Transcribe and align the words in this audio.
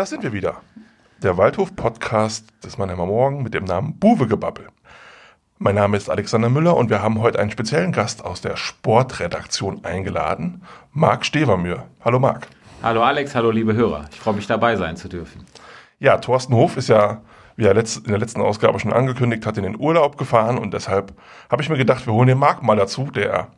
Da 0.00 0.06
sind 0.06 0.22
wir 0.22 0.32
wieder. 0.32 0.62
Der 1.22 1.36
Waldhof-Podcast 1.36 2.46
des 2.64 2.78
Mannheimer 2.78 3.04
Morgen 3.04 3.42
mit 3.42 3.52
dem 3.52 3.64
Namen 3.64 3.98
Buwegebabbel. 3.98 4.68
Mein 5.58 5.74
Name 5.74 5.98
ist 5.98 6.08
Alexander 6.08 6.48
Müller 6.48 6.74
und 6.74 6.88
wir 6.88 7.02
haben 7.02 7.20
heute 7.20 7.38
einen 7.38 7.50
speziellen 7.50 7.92
Gast 7.92 8.24
aus 8.24 8.40
der 8.40 8.56
Sportredaktion 8.56 9.84
eingeladen, 9.84 10.62
Marc 10.92 11.26
Stevermühr. 11.26 11.84
Hallo 12.02 12.18
Marc. 12.18 12.46
Hallo 12.82 13.02
Alex, 13.02 13.34
hallo 13.34 13.50
liebe 13.50 13.74
Hörer. 13.74 14.06
Ich 14.10 14.18
freue 14.18 14.32
mich 14.32 14.46
dabei 14.46 14.76
sein 14.76 14.96
zu 14.96 15.06
dürfen. 15.10 15.44
Ja, 15.98 16.16
Thorsten 16.16 16.54
Hof 16.54 16.78
ist 16.78 16.88
ja, 16.88 17.20
wie 17.56 17.66
er 17.66 17.76
in 17.76 18.04
der 18.04 18.18
letzten 18.18 18.40
Ausgabe 18.40 18.80
schon 18.80 18.94
angekündigt 18.94 19.44
hat, 19.44 19.58
in 19.58 19.64
den 19.64 19.78
Urlaub 19.78 20.16
gefahren 20.16 20.56
und 20.56 20.72
deshalb 20.72 21.12
habe 21.50 21.60
ich 21.60 21.68
mir 21.68 21.76
gedacht, 21.76 22.06
wir 22.06 22.14
holen 22.14 22.28
den 22.28 22.38
Marc 22.38 22.62
mal 22.62 22.76
dazu, 22.76 23.10
der 23.10 23.48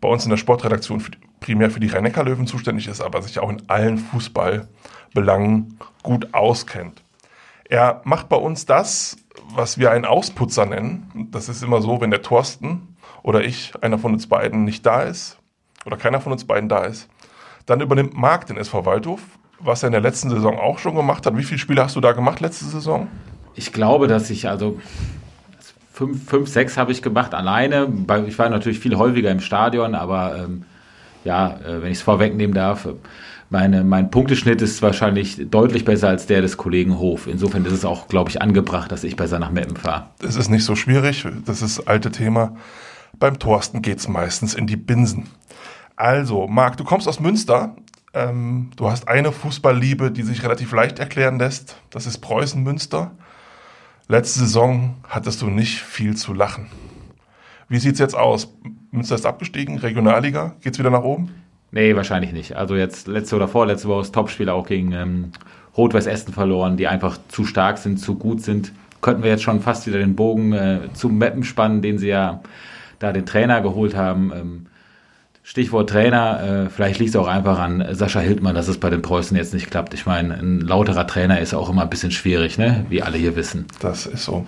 bei 0.00 0.08
uns 0.08 0.24
in 0.24 0.30
der 0.30 0.36
Sportredaktion 0.36 1.02
primär 1.40 1.70
für 1.70 1.80
die 1.80 1.88
rhein 1.88 2.04
löwen 2.04 2.46
zuständig 2.46 2.88
ist, 2.88 3.00
aber 3.00 3.22
sich 3.22 3.38
auch 3.38 3.50
in 3.50 3.62
allen 3.68 3.98
Fußballbelangen 3.98 5.78
gut 6.02 6.34
auskennt. 6.34 7.02
Er 7.68 8.00
macht 8.04 8.28
bei 8.28 8.36
uns 8.36 8.66
das, 8.66 9.16
was 9.54 9.78
wir 9.78 9.90
einen 9.90 10.04
Ausputzer 10.04 10.66
nennen. 10.66 11.28
Das 11.30 11.48
ist 11.48 11.62
immer 11.62 11.82
so, 11.82 12.00
wenn 12.00 12.10
der 12.10 12.22
Thorsten 12.22 12.96
oder 13.22 13.44
ich, 13.44 13.72
einer 13.82 13.98
von 13.98 14.12
uns 14.12 14.26
beiden, 14.26 14.64
nicht 14.64 14.86
da 14.86 15.02
ist 15.02 15.38
oder 15.84 15.96
keiner 15.96 16.20
von 16.20 16.32
uns 16.32 16.44
beiden 16.44 16.68
da 16.68 16.84
ist, 16.84 17.08
dann 17.66 17.80
übernimmt 17.80 18.14
Marc 18.14 18.46
den 18.46 18.56
SV 18.56 18.86
Waldhof, 18.86 19.20
was 19.60 19.82
er 19.82 19.88
in 19.88 19.92
der 19.92 20.00
letzten 20.00 20.30
Saison 20.30 20.58
auch 20.58 20.78
schon 20.78 20.94
gemacht 20.94 21.26
hat. 21.26 21.36
Wie 21.36 21.42
viele 21.42 21.58
Spiele 21.58 21.82
hast 21.82 21.96
du 21.96 22.00
da 22.00 22.12
gemacht 22.12 22.40
letzte 22.40 22.64
Saison? 22.64 23.08
Ich 23.54 23.72
glaube, 23.72 24.06
dass 24.06 24.30
ich 24.30 24.48
also 24.48 24.80
fünf, 25.98 26.28
fünf 26.28 26.48
sechs 26.48 26.76
habe 26.76 26.92
ich 26.92 27.02
gemacht 27.02 27.34
alleine. 27.34 27.88
Ich 28.28 28.38
war 28.38 28.48
natürlich 28.48 28.78
viel 28.78 28.96
häufiger 28.96 29.32
im 29.32 29.40
Stadion, 29.40 29.96
aber 29.96 30.38
ähm, 30.38 30.62
ja, 31.24 31.58
äh, 31.58 31.82
wenn 31.82 31.90
ich 31.90 31.98
es 31.98 32.02
vorwegnehmen 32.02 32.54
darf, 32.54 32.88
meine, 33.50 33.82
mein 33.82 34.10
Punkteschnitt 34.10 34.62
ist 34.62 34.80
wahrscheinlich 34.80 35.50
deutlich 35.50 35.84
besser 35.84 36.08
als 36.08 36.26
der 36.26 36.40
des 36.40 36.56
Kollegen 36.56 36.98
Hof. 36.98 37.26
Insofern 37.26 37.64
ist 37.64 37.72
es 37.72 37.84
auch, 37.84 38.06
glaube 38.06 38.30
ich, 38.30 38.40
angebracht, 38.40 38.92
dass 38.92 39.02
ich 39.02 39.16
besser 39.16 39.40
nach 39.40 39.50
Meppen 39.50 39.76
fahre. 39.76 40.10
Das 40.20 40.36
ist 40.36 40.50
nicht 40.50 40.64
so 40.64 40.76
schwierig, 40.76 41.26
das 41.46 41.62
ist 41.62 41.78
das 41.78 41.86
alte 41.88 42.12
Thema. 42.12 42.54
Beim 43.18 43.40
Thorsten 43.40 43.82
geht 43.82 43.98
es 43.98 44.06
meistens 44.06 44.54
in 44.54 44.68
die 44.68 44.76
Binsen. 44.76 45.24
Also, 45.96 46.46
Marc, 46.46 46.76
du 46.76 46.84
kommst 46.84 47.08
aus 47.08 47.18
Münster. 47.18 47.74
Ähm, 48.14 48.70
du 48.76 48.88
hast 48.88 49.08
eine 49.08 49.32
Fußballliebe, 49.32 50.12
die 50.12 50.22
sich 50.22 50.44
relativ 50.44 50.70
leicht 50.72 51.00
erklären 51.00 51.40
lässt. 51.40 51.76
Das 51.90 52.06
ist 52.06 52.18
Preußen-Münster. 52.18 53.10
Letzte 54.10 54.40
Saison 54.40 54.94
hattest 55.06 55.42
du 55.42 55.48
nicht 55.48 55.82
viel 55.82 56.16
zu 56.16 56.32
lachen. 56.32 56.68
Wie 57.68 57.78
sieht 57.78 57.92
es 57.92 57.98
jetzt 57.98 58.16
aus? 58.16 58.56
Münster 58.90 59.16
ist 59.16 59.26
abgestiegen, 59.26 59.76
Regionalliga, 59.76 60.56
geht 60.62 60.72
es 60.72 60.78
wieder 60.78 60.88
nach 60.88 61.02
oben? 61.02 61.28
Nee, 61.72 61.94
wahrscheinlich 61.94 62.32
nicht. 62.32 62.56
Also 62.56 62.74
jetzt 62.74 63.06
letzte 63.06 63.36
oder 63.36 63.48
vorletzte 63.48 63.86
Woche 63.88 64.00
das 64.00 64.12
Topspiel 64.12 64.48
auch 64.48 64.66
gegen 64.66 64.92
ähm, 64.92 65.32
Rot-Weiß 65.76 66.06
Essen 66.06 66.32
verloren, 66.32 66.78
die 66.78 66.88
einfach 66.88 67.18
zu 67.28 67.44
stark 67.44 67.76
sind, 67.76 67.98
zu 67.98 68.14
gut 68.14 68.40
sind. 68.40 68.72
Könnten 69.02 69.22
wir 69.22 69.30
jetzt 69.30 69.42
schon 69.42 69.60
fast 69.60 69.86
wieder 69.86 69.98
den 69.98 70.16
Bogen 70.16 70.54
äh, 70.54 70.80
zum 70.94 71.18
Mappen 71.18 71.44
spannen, 71.44 71.82
den 71.82 71.98
sie 71.98 72.08
ja 72.08 72.40
da 73.00 73.12
den 73.12 73.26
Trainer 73.26 73.60
geholt 73.60 73.94
haben. 73.94 74.32
Ähm, 74.34 74.66
Stichwort 75.48 75.88
Trainer, 75.88 76.66
äh, 76.66 76.68
vielleicht 76.68 76.98
liegt 76.98 77.08
es 77.08 77.16
auch 77.16 77.26
einfach 77.26 77.58
an 77.58 77.82
Sascha 77.92 78.20
Hildmann, 78.20 78.54
dass 78.54 78.68
es 78.68 78.76
bei 78.76 78.90
den 78.90 79.00
Preußen 79.00 79.34
jetzt 79.34 79.54
nicht 79.54 79.70
klappt. 79.70 79.94
Ich 79.94 80.04
meine, 80.04 80.34
ein 80.34 80.60
lauterer 80.60 81.06
Trainer 81.06 81.40
ist 81.40 81.54
auch 81.54 81.70
immer 81.70 81.84
ein 81.84 81.88
bisschen 81.88 82.10
schwierig, 82.10 82.58
ne? 82.58 82.84
wie 82.90 83.02
alle 83.02 83.16
hier 83.16 83.34
wissen. 83.34 83.64
Das 83.80 84.04
ist 84.04 84.26
so. 84.26 84.46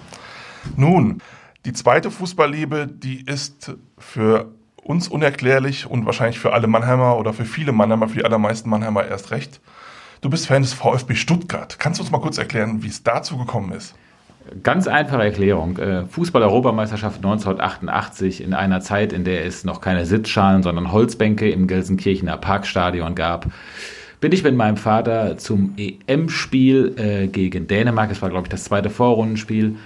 Nun, 0.76 1.22
die 1.64 1.72
zweite 1.72 2.10
Fußballliebe, 2.10 2.86
die 2.86 3.24
ist 3.24 3.72
für 3.96 4.50
uns 4.76 5.08
unerklärlich 5.08 5.86
und 5.86 6.04
wahrscheinlich 6.04 6.38
für 6.38 6.52
alle 6.52 6.66
Mannheimer 6.66 7.16
oder 7.16 7.32
für 7.32 7.46
viele 7.46 7.72
Mannheimer, 7.72 8.10
für 8.10 8.18
die 8.18 8.24
allermeisten 8.26 8.68
Mannheimer 8.68 9.06
erst 9.06 9.30
recht. 9.30 9.62
Du 10.20 10.28
bist 10.28 10.48
Fan 10.48 10.60
des 10.60 10.74
VfB 10.74 11.14
Stuttgart. 11.14 11.78
Kannst 11.78 11.98
du 11.98 12.02
uns 12.02 12.12
mal 12.12 12.20
kurz 12.20 12.36
erklären, 12.36 12.82
wie 12.82 12.88
es 12.88 13.02
dazu 13.02 13.38
gekommen 13.38 13.72
ist? 13.72 13.94
Ganz 14.62 14.88
einfache 14.88 15.22
Erklärung. 15.22 15.78
Äh, 15.78 16.06
Fußball-Europameisterschaft 16.06 17.16
1988 17.16 18.42
in 18.42 18.54
einer 18.54 18.80
Zeit, 18.80 19.12
in 19.12 19.24
der 19.24 19.44
es 19.44 19.64
noch 19.64 19.80
keine 19.80 20.06
Sitzschalen, 20.06 20.62
sondern 20.62 20.92
Holzbänke 20.92 21.50
im 21.50 21.66
Gelsenkirchener 21.66 22.36
Parkstadion 22.36 23.14
gab, 23.14 23.46
bin 24.20 24.32
ich 24.32 24.42
mit 24.42 24.54
meinem 24.54 24.76
Vater 24.76 25.38
zum 25.38 25.74
EM-Spiel 25.76 26.94
äh, 26.96 27.26
gegen 27.28 27.68
Dänemark, 27.68 28.10
es 28.10 28.20
war 28.20 28.28
glaube 28.28 28.46
ich 28.46 28.50
das 28.50 28.64
zweite 28.64 28.90
Vorrundenspiel, 28.90 29.76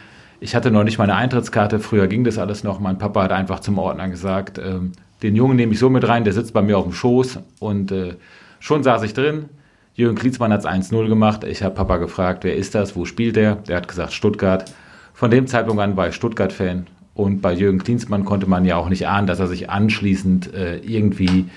ich 0.41 0.55
hatte 0.55 0.71
noch 0.71 0.85
nicht 0.85 0.99
meine 0.99 1.15
Eintrittskarte, 1.15 1.79
früher 1.79 2.07
ging 2.07 2.25
das 2.25 2.39
alles 2.39 2.65
noch. 2.65 2.79
Mein 2.79 2.99
Papa 2.99 3.23
hat 3.23 3.33
einfach 3.33 3.61
zum 3.61 3.79
Ordner 3.79 4.09
gesagt, 4.09 4.59
äh, 4.59 4.81
den 5.23 5.37
Jungen 5.37 5.57
nehme 5.57 5.73
ich 5.73 5.79
so 5.79 5.89
mit 5.89 6.07
rein, 6.07 6.25
der 6.25 6.33
sitzt 6.33 6.53
bei 6.53 6.63
mir 6.63 6.77
auf 6.77 6.85
dem 6.85 6.93
Schoß 6.93 7.39
und 7.61 7.93
äh, 7.93 8.15
schon 8.61 8.83
saß 8.83 9.03
ich 9.05 9.15
drin. 9.15 9.47
Jürgen 9.94 10.16
Klinsmann 10.16 10.53
hat 10.53 10.60
es 10.60 10.66
1-0 10.66 11.09
gemacht. 11.09 11.44
Ich 11.44 11.62
habe 11.62 11.75
Papa 11.75 11.99
gefragt, 11.99 12.43
wer 12.44 12.56
ist 12.56 12.75
das, 12.75 12.97
wo 12.97 13.05
spielt 13.05 13.37
der? 13.37 13.56
Der 13.56 13.77
hat 13.77 13.88
gesagt 13.88 14.12
Stuttgart. 14.12 14.72
Von 15.12 15.31
dem 15.31 15.47
Zeitpunkt 15.47 15.81
an 15.81 15.97
war 15.97 16.09
ich 16.09 16.16
Stuttgart-Fan. 16.16 16.88
Und 17.15 17.41
bei 17.41 17.53
Jürgen 17.53 17.78
Klinsmann 17.78 18.25
konnte 18.25 18.49
man 18.49 18.65
ja 18.65 18.77
auch 18.77 18.88
nicht 18.88 19.06
ahnen, 19.06 19.28
dass 19.28 19.38
er 19.38 19.47
sich 19.47 19.71
anschließend 19.71 20.53
äh, 20.53 20.78
irgendwie 20.78 21.49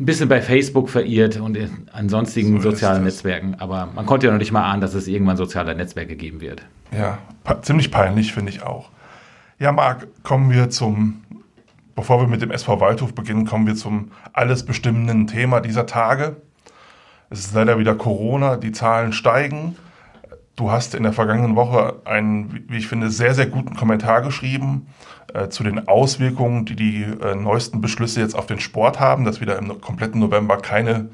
ein 0.00 0.06
bisschen 0.06 0.28
bei 0.28 0.40
Facebook 0.40 0.88
verirrt 0.88 1.38
und 1.38 1.58
an 1.92 2.08
sonstigen 2.08 2.60
so 2.62 2.70
sozialen 2.70 3.04
Netzwerken. 3.04 3.56
Aber 3.58 3.90
man 3.94 4.06
konnte 4.06 4.26
ja 4.26 4.32
noch 4.32 4.38
nicht 4.38 4.50
mal 4.50 4.64
ahnen, 4.64 4.80
dass 4.80 4.94
es 4.94 5.06
irgendwann 5.06 5.36
soziale 5.36 5.74
Netzwerke 5.74 6.16
geben 6.16 6.40
wird. 6.40 6.62
Ja, 6.96 7.18
ziemlich 7.60 7.90
peinlich, 7.90 8.32
finde 8.32 8.50
ich 8.50 8.62
auch. 8.62 8.88
Ja, 9.58 9.70
Marc, 9.70 10.08
kommen 10.22 10.50
wir 10.50 10.70
zum, 10.70 11.22
bevor 11.94 12.20
wir 12.20 12.26
mit 12.26 12.42
dem 12.42 12.50
SV 12.50 12.80
Waldhof 12.80 13.14
beginnen, 13.14 13.44
kommen 13.44 13.66
wir 13.66 13.76
zum 13.76 14.10
alles 14.32 14.64
bestimmenden 14.64 15.26
Thema 15.26 15.60
dieser 15.60 15.86
Tage. 15.86 16.36
Es 17.34 17.46
ist 17.46 17.54
leider 17.54 17.80
wieder 17.80 17.96
Corona, 17.96 18.56
die 18.56 18.70
Zahlen 18.70 19.12
steigen. 19.12 19.74
Du 20.54 20.70
hast 20.70 20.94
in 20.94 21.02
der 21.02 21.12
vergangenen 21.12 21.56
Woche 21.56 21.96
einen, 22.04 22.64
wie 22.68 22.76
ich 22.76 22.86
finde, 22.86 23.10
sehr, 23.10 23.34
sehr 23.34 23.46
guten 23.46 23.74
Kommentar 23.74 24.22
geschrieben 24.22 24.86
äh, 25.34 25.48
zu 25.48 25.64
den 25.64 25.88
Auswirkungen, 25.88 26.64
die 26.64 26.76
die 26.76 27.02
äh, 27.02 27.34
neuesten 27.34 27.80
Beschlüsse 27.80 28.20
jetzt 28.20 28.36
auf 28.36 28.46
den 28.46 28.60
Sport 28.60 29.00
haben, 29.00 29.24
dass 29.24 29.40
wieder 29.40 29.58
im 29.58 29.80
kompletten 29.80 30.20
November 30.20 30.58
keine 30.58 31.08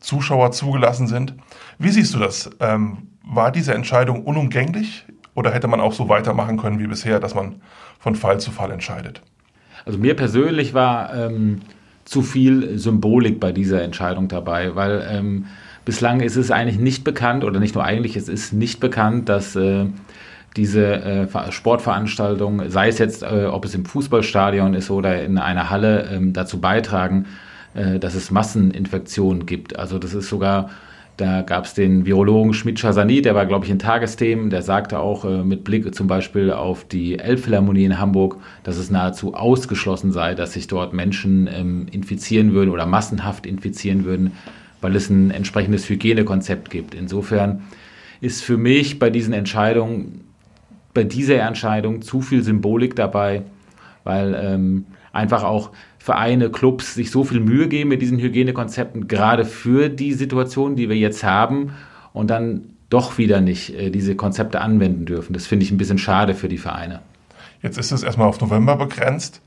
Zuschauer 0.00 0.52
zugelassen 0.52 1.06
sind. 1.06 1.34
Wie 1.78 1.90
siehst 1.90 2.14
du 2.14 2.18
das? 2.18 2.48
Ähm, 2.60 3.08
war 3.22 3.52
diese 3.52 3.74
Entscheidung 3.74 4.24
unumgänglich 4.24 5.04
oder 5.34 5.52
hätte 5.52 5.68
man 5.68 5.82
auch 5.82 5.92
so 5.92 6.08
weitermachen 6.08 6.56
können 6.56 6.78
wie 6.78 6.86
bisher, 6.86 7.20
dass 7.20 7.34
man 7.34 7.60
von 7.98 8.14
Fall 8.14 8.40
zu 8.40 8.52
Fall 8.52 8.70
entscheidet? 8.70 9.20
Also 9.84 9.98
mir 9.98 10.16
persönlich 10.16 10.72
war 10.72 11.14
ähm, 11.14 11.60
zu 12.08 12.22
viel 12.22 12.78
Symbolik 12.78 13.38
bei 13.38 13.52
dieser 13.52 13.82
Entscheidung 13.82 14.28
dabei, 14.28 14.74
weil 14.74 15.06
ähm, 15.10 15.46
bislang 15.84 16.20
ist 16.20 16.36
es 16.36 16.50
eigentlich 16.50 16.78
nicht 16.78 17.04
bekannt 17.04 17.44
oder 17.44 17.60
nicht 17.60 17.74
nur 17.74 17.84
eigentlich, 17.84 18.16
es 18.16 18.28
ist 18.28 18.54
nicht 18.54 18.80
bekannt, 18.80 19.28
dass 19.28 19.54
äh, 19.56 19.84
diese 20.56 20.86
äh, 21.02 21.52
Sportveranstaltung, 21.52 22.70
sei 22.70 22.88
es 22.88 22.98
jetzt, 22.98 23.22
äh, 23.22 23.44
ob 23.44 23.66
es 23.66 23.74
im 23.74 23.84
Fußballstadion 23.84 24.72
ist 24.72 24.90
oder 24.90 25.22
in 25.22 25.36
einer 25.36 25.68
Halle, 25.68 26.08
ähm, 26.10 26.32
dazu 26.32 26.60
beitragen, 26.60 27.26
äh, 27.74 27.98
dass 27.98 28.14
es 28.14 28.30
Masseninfektionen 28.30 29.44
gibt. 29.44 29.78
Also 29.78 29.98
das 29.98 30.14
ist 30.14 30.30
sogar, 30.30 30.70
da 31.18 31.42
gab 31.42 31.64
es 31.64 31.74
den 31.74 32.06
Virologen 32.06 32.54
Schmidt 32.54 32.78
Chazani, 32.78 33.20
der 33.20 33.34
war, 33.34 33.44
glaube 33.44 33.64
ich, 33.64 33.70
in 33.70 33.80
Tagesthemen, 33.80 34.50
der 34.50 34.62
sagte 34.62 35.00
auch 35.00 35.24
äh, 35.24 35.42
mit 35.42 35.64
Blick 35.64 35.92
zum 35.94 36.06
Beispiel 36.06 36.52
auf 36.52 36.84
die 36.84 37.18
Elbphilharmonie 37.18 37.84
in 37.84 37.98
Hamburg, 37.98 38.36
dass 38.62 38.76
es 38.76 38.90
nahezu 38.90 39.34
ausgeschlossen 39.34 40.12
sei, 40.12 40.34
dass 40.34 40.52
sich 40.52 40.68
dort 40.68 40.92
Menschen 40.92 41.48
ähm, 41.52 41.86
infizieren 41.90 42.52
würden 42.52 42.70
oder 42.70 42.86
massenhaft 42.86 43.46
infizieren 43.46 44.04
würden, 44.04 44.32
weil 44.80 44.94
es 44.94 45.10
ein 45.10 45.32
entsprechendes 45.32 45.88
Hygienekonzept 45.88 46.70
gibt. 46.70 46.94
Insofern 46.94 47.64
ist 48.20 48.44
für 48.44 48.56
mich 48.56 49.00
bei 49.00 49.10
diesen 49.10 49.34
Entscheidungen 49.34 50.24
bei 50.94 51.04
dieser 51.04 51.40
Entscheidung 51.40 52.02
zu 52.02 52.22
viel 52.22 52.42
Symbolik 52.42 52.96
dabei, 52.96 53.42
weil 54.04 54.36
ähm, 54.40 54.86
einfach 55.12 55.42
auch 55.42 55.70
Vereine, 55.98 56.50
Clubs 56.50 56.94
sich 56.94 57.10
so 57.10 57.24
viel 57.24 57.40
Mühe 57.40 57.68
geben 57.68 57.90
mit 57.90 58.02
diesen 58.02 58.18
Hygienekonzepten, 58.18 59.08
gerade 59.08 59.44
für 59.44 59.88
die 59.88 60.14
Situation, 60.14 60.76
die 60.76 60.88
wir 60.88 60.96
jetzt 60.96 61.24
haben, 61.24 61.72
und 62.12 62.30
dann 62.30 62.70
doch 62.90 63.18
wieder 63.18 63.40
nicht 63.40 63.74
äh, 63.74 63.90
diese 63.90 64.16
Konzepte 64.16 64.60
anwenden 64.60 65.04
dürfen. 65.04 65.32
Das 65.32 65.46
finde 65.46 65.64
ich 65.64 65.70
ein 65.70 65.76
bisschen 65.76 65.98
schade 65.98 66.34
für 66.34 66.48
die 66.48 66.58
Vereine. 66.58 67.00
Jetzt 67.62 67.78
ist 67.78 67.92
es 67.92 68.02
erstmal 68.02 68.28
auf 68.28 68.40
November 68.40 68.76
begrenzt. 68.76 69.42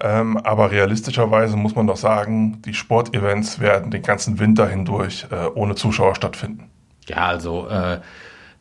Ähm, 0.00 0.36
aber 0.38 0.72
realistischerweise 0.72 1.56
muss 1.56 1.76
man 1.76 1.86
doch 1.86 1.96
sagen, 1.96 2.60
die 2.62 2.74
Sportevents 2.74 3.60
werden 3.60 3.92
den 3.92 4.02
ganzen 4.02 4.40
Winter 4.40 4.68
hindurch 4.68 5.26
äh, 5.30 5.46
ohne 5.54 5.76
Zuschauer 5.76 6.16
stattfinden. 6.16 6.68
Ja, 7.06 7.28
also 7.28 7.68
äh, 7.68 8.00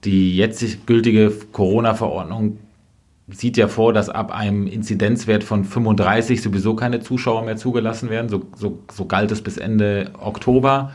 die 0.04 0.38
jetzt 0.38 0.86
gültige 0.86 1.32
Corona-Verordnung 1.52 2.60
sieht 3.30 3.58
ja 3.58 3.68
vor, 3.68 3.94
dass 3.94 4.10
ab 4.10 4.32
einem 4.32 4.68
Inzidenzwert 4.68 5.44
von 5.44 5.64
35 5.64 6.42
sowieso 6.42 6.76
keine 6.76 7.00
Zuschauer 7.00 7.44
mehr 7.44 7.56
zugelassen 7.56 8.10
werden. 8.10 8.30
So, 8.30 8.44
so, 8.56 8.80
so 8.92 9.06
galt 9.06 9.32
es 9.32 9.42
bis 9.42 9.58
Ende 9.58 10.12
Oktober. 10.20 10.92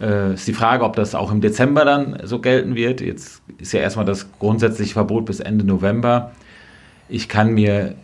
Äh, 0.00 0.34
ist 0.34 0.46
die 0.46 0.52
Frage, 0.52 0.84
ob 0.84 0.96
das 0.96 1.14
auch 1.14 1.32
im 1.32 1.40
Dezember 1.40 1.84
dann 1.84 2.18
so 2.24 2.40
gelten 2.40 2.74
wird. 2.74 3.00
Jetzt 3.00 3.40
ist 3.58 3.72
ja 3.72 3.80
erstmal 3.80 4.04
das 4.04 4.28
grundsätzliche 4.38 4.92
Verbot 4.92 5.24
bis 5.24 5.40
Ende 5.40 5.64
November. 5.64 6.32
Ich 7.08 7.28
kann 7.28 7.54
mir 7.54 7.94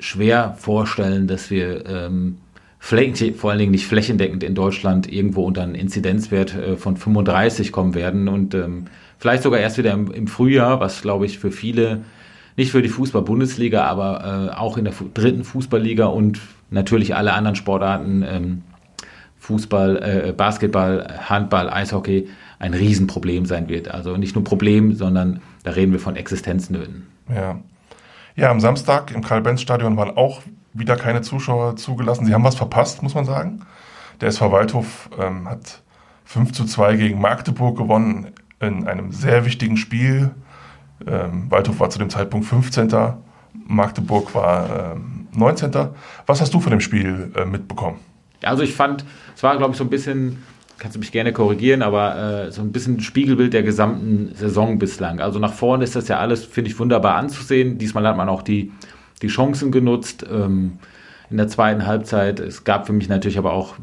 schwer 0.00 0.56
vorstellen, 0.58 1.28
dass 1.28 1.50
wir 1.50 1.86
ähm, 1.86 2.38
vor 2.78 3.50
allen 3.50 3.58
Dingen 3.58 3.72
nicht 3.72 3.86
flächendeckend 3.86 4.42
in 4.42 4.54
Deutschland 4.54 5.10
irgendwo 5.10 5.44
unter 5.44 5.62
einen 5.62 5.74
Inzidenzwert 5.74 6.54
äh, 6.54 6.76
von 6.76 6.96
35 6.96 7.72
kommen 7.72 7.94
werden 7.94 8.28
und 8.28 8.54
ähm, 8.54 8.86
vielleicht 9.18 9.42
sogar 9.42 9.60
erst 9.60 9.78
wieder 9.78 9.92
im, 9.92 10.10
im 10.10 10.26
Frühjahr, 10.26 10.80
was 10.80 11.02
glaube 11.02 11.26
ich 11.26 11.38
für 11.38 11.50
viele, 11.50 12.02
nicht 12.56 12.72
für 12.72 12.82
die 12.82 12.88
Fußball-Bundesliga, 12.88 13.84
aber 13.84 14.50
äh, 14.52 14.56
auch 14.56 14.78
in 14.78 14.84
der 14.84 14.94
dritten 15.14 15.44
Fußballliga 15.44 16.06
und 16.06 16.40
natürlich 16.70 17.14
alle 17.14 17.34
anderen 17.34 17.56
Sportarten, 17.56 18.24
ähm, 18.26 18.62
Fußball, 19.38 20.28
äh, 20.28 20.32
Basketball, 20.32 21.06
Handball, 21.28 21.70
Eishockey, 21.70 22.28
ein 22.58 22.74
Riesenproblem 22.74 23.46
sein 23.46 23.68
wird. 23.68 23.88
Also 23.88 24.16
nicht 24.16 24.34
nur 24.34 24.42
Problem, 24.42 24.94
sondern 24.94 25.40
da 25.62 25.72
reden 25.72 25.92
wir 25.92 26.00
von 26.00 26.16
Existenznöten. 26.16 27.06
Ja. 27.28 27.60
Ja, 28.34 28.50
am 28.50 28.60
Samstag 28.60 29.14
im 29.14 29.22
Karl-Benz-Stadion 29.22 29.96
waren 29.96 30.16
auch 30.16 30.42
wieder 30.74 30.96
keine 30.96 31.22
Zuschauer 31.22 31.76
zugelassen. 31.76 32.26
Sie 32.26 32.34
haben 32.34 32.44
was 32.44 32.54
verpasst, 32.54 33.02
muss 33.02 33.14
man 33.14 33.24
sagen. 33.24 33.60
Der 34.20 34.28
SV 34.28 34.52
Waldhof 34.52 35.08
ähm, 35.18 35.48
hat 35.48 35.82
5 36.24 36.52
zu 36.52 36.64
2 36.64 36.96
gegen 36.96 37.20
Magdeburg 37.20 37.78
gewonnen 37.78 38.32
in 38.60 38.86
einem 38.86 39.12
sehr 39.12 39.44
wichtigen 39.44 39.76
Spiel. 39.76 40.34
Ähm, 41.06 41.50
Waldhof 41.50 41.80
war 41.80 41.90
zu 41.90 41.98
dem 41.98 42.10
Zeitpunkt 42.10 42.46
15. 42.46 42.88
Magdeburg 43.66 44.34
war 44.34 44.94
ähm, 44.94 45.28
19. 45.32 45.72
Was 46.26 46.40
hast 46.40 46.54
du 46.54 46.60
von 46.60 46.70
dem 46.70 46.80
Spiel 46.80 47.32
äh, 47.34 47.44
mitbekommen? 47.44 47.98
Also 48.42 48.62
ich 48.62 48.74
fand, 48.74 49.04
es 49.34 49.42
war, 49.42 49.56
glaube 49.56 49.72
ich, 49.72 49.78
so 49.78 49.84
ein 49.84 49.90
bisschen, 49.90 50.42
kannst 50.78 50.94
du 50.94 51.00
mich 51.00 51.10
gerne 51.10 51.32
korrigieren, 51.32 51.82
aber 51.82 52.46
äh, 52.46 52.52
so 52.52 52.62
ein 52.62 52.70
bisschen 52.70 53.00
Spiegelbild 53.00 53.52
der 53.52 53.62
gesamten 53.62 54.34
Saison 54.34 54.78
bislang. 54.78 55.20
Also 55.20 55.38
nach 55.38 55.52
vorne 55.52 55.84
ist 55.84 55.96
das 55.96 56.08
ja 56.08 56.18
alles, 56.18 56.44
finde 56.44 56.70
ich, 56.70 56.78
wunderbar 56.78 57.16
anzusehen. 57.16 57.78
Diesmal 57.78 58.06
hat 58.06 58.16
man 58.16 58.28
auch 58.28 58.42
die 58.42 58.72
die 59.22 59.28
Chancen 59.28 59.72
genutzt 59.72 60.26
ähm, 60.30 60.78
in 61.30 61.36
der 61.36 61.48
zweiten 61.48 61.86
Halbzeit. 61.86 62.40
Es 62.40 62.64
gab 62.64 62.86
für 62.86 62.92
mich 62.92 63.08
natürlich 63.08 63.38
aber 63.38 63.52
auch 63.52 63.76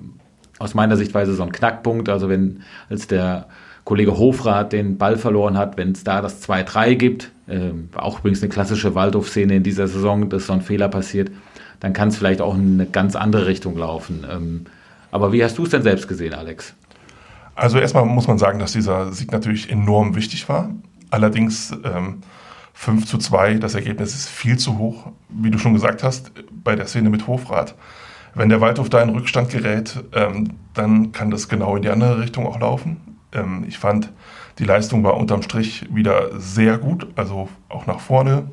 aus 0.60 0.74
meiner 0.74 0.98
Sichtweise 0.98 1.34
so 1.34 1.44
einen 1.44 1.52
Knackpunkt. 1.52 2.10
Also 2.10 2.30
wenn 2.30 2.62
als 2.90 3.08
der 3.08 3.48
Kollege 3.84 4.18
Hofrat 4.18 4.72
den 4.72 4.98
Ball 4.98 5.18
verloren 5.18 5.58
hat, 5.58 5.78
wenn 5.78 5.92
es 5.92 6.04
da 6.04 6.22
das 6.22 6.42
2-3 6.48 6.96
gibt, 6.96 7.32
ähm, 7.50 7.90
auch 7.96 8.20
übrigens 8.20 8.42
eine 8.42 8.50
klassische 8.50 8.96
Waldhof-Szene 8.96 9.58
in 9.58 9.64
dieser 9.64 9.88
Saison, 9.88 10.30
dass 10.30 10.48
so 10.48 10.54
ein 10.54 10.62
Fehler 10.62 10.88
passiert, 10.88 11.32
dann 11.80 11.94
kann 11.94 12.08
es 12.08 12.18
vielleicht 12.18 12.42
auch 12.42 12.56
in 12.56 12.76
eine 12.76 12.86
ganz 12.86 13.16
andere 13.16 13.46
Richtung 13.46 13.78
laufen. 13.78 14.26
Ähm, 14.30 14.66
aber 15.12 15.34
wie 15.34 15.44
hast 15.44 15.58
du 15.58 15.64
es 15.64 15.70
denn 15.70 15.84
selbst 15.84 16.08
gesehen, 16.08 16.34
Alex? 16.34 16.74
Also 17.56 17.78
erstmal 17.78 18.06
muss 18.06 18.28
man 18.28 18.38
sagen, 18.38 18.60
dass 18.60 18.72
dieser 18.72 19.12
Sieg 19.12 19.32
natürlich 19.32 19.70
enorm 19.70 20.16
wichtig 20.16 20.48
war. 20.48 20.72
Allerdings 21.12 21.72
ähm, 21.84 22.22
5 22.74 23.06
zu 23.06 23.18
2, 23.18 23.56
das 23.56 23.76
Ergebnis 23.76 24.16
ist 24.16 24.30
viel 24.30 24.58
zu 24.58 24.78
hoch, 24.78 25.12
wie 25.30 25.52
du 25.52 25.60
schon 25.60 25.74
gesagt 25.74 26.04
hast, 26.04 26.32
bei 26.64 26.76
der 26.76 26.88
Szene 26.88 27.10
mit 27.10 27.28
Hofrat. 27.28 27.76
Wenn 28.34 28.50
der 28.50 28.62
Waldhof 28.62 28.90
da 28.90 29.02
in 29.02 29.10
Rückstand 29.10 29.50
gerät, 29.50 30.04
ähm, 30.14 30.52
dann 30.74 31.12
kann 31.12 31.30
das 31.30 31.50
genau 31.50 31.76
in 31.76 31.84
die 31.84 31.90
andere 31.90 32.20
Richtung 32.20 32.48
auch 32.48 32.60
laufen. 32.60 33.13
Ähm, 33.34 33.66
ich 33.68 33.78
fand, 33.78 34.12
die 34.60 34.66
Leistung 34.66 35.04
war 35.04 35.18
unterm 35.18 35.42
Strich 35.42 35.86
wieder 35.94 36.40
sehr 36.40 36.78
gut, 36.78 37.08
also 37.16 37.50
auch 37.70 37.86
nach 37.86 38.00
vorne 38.00 38.50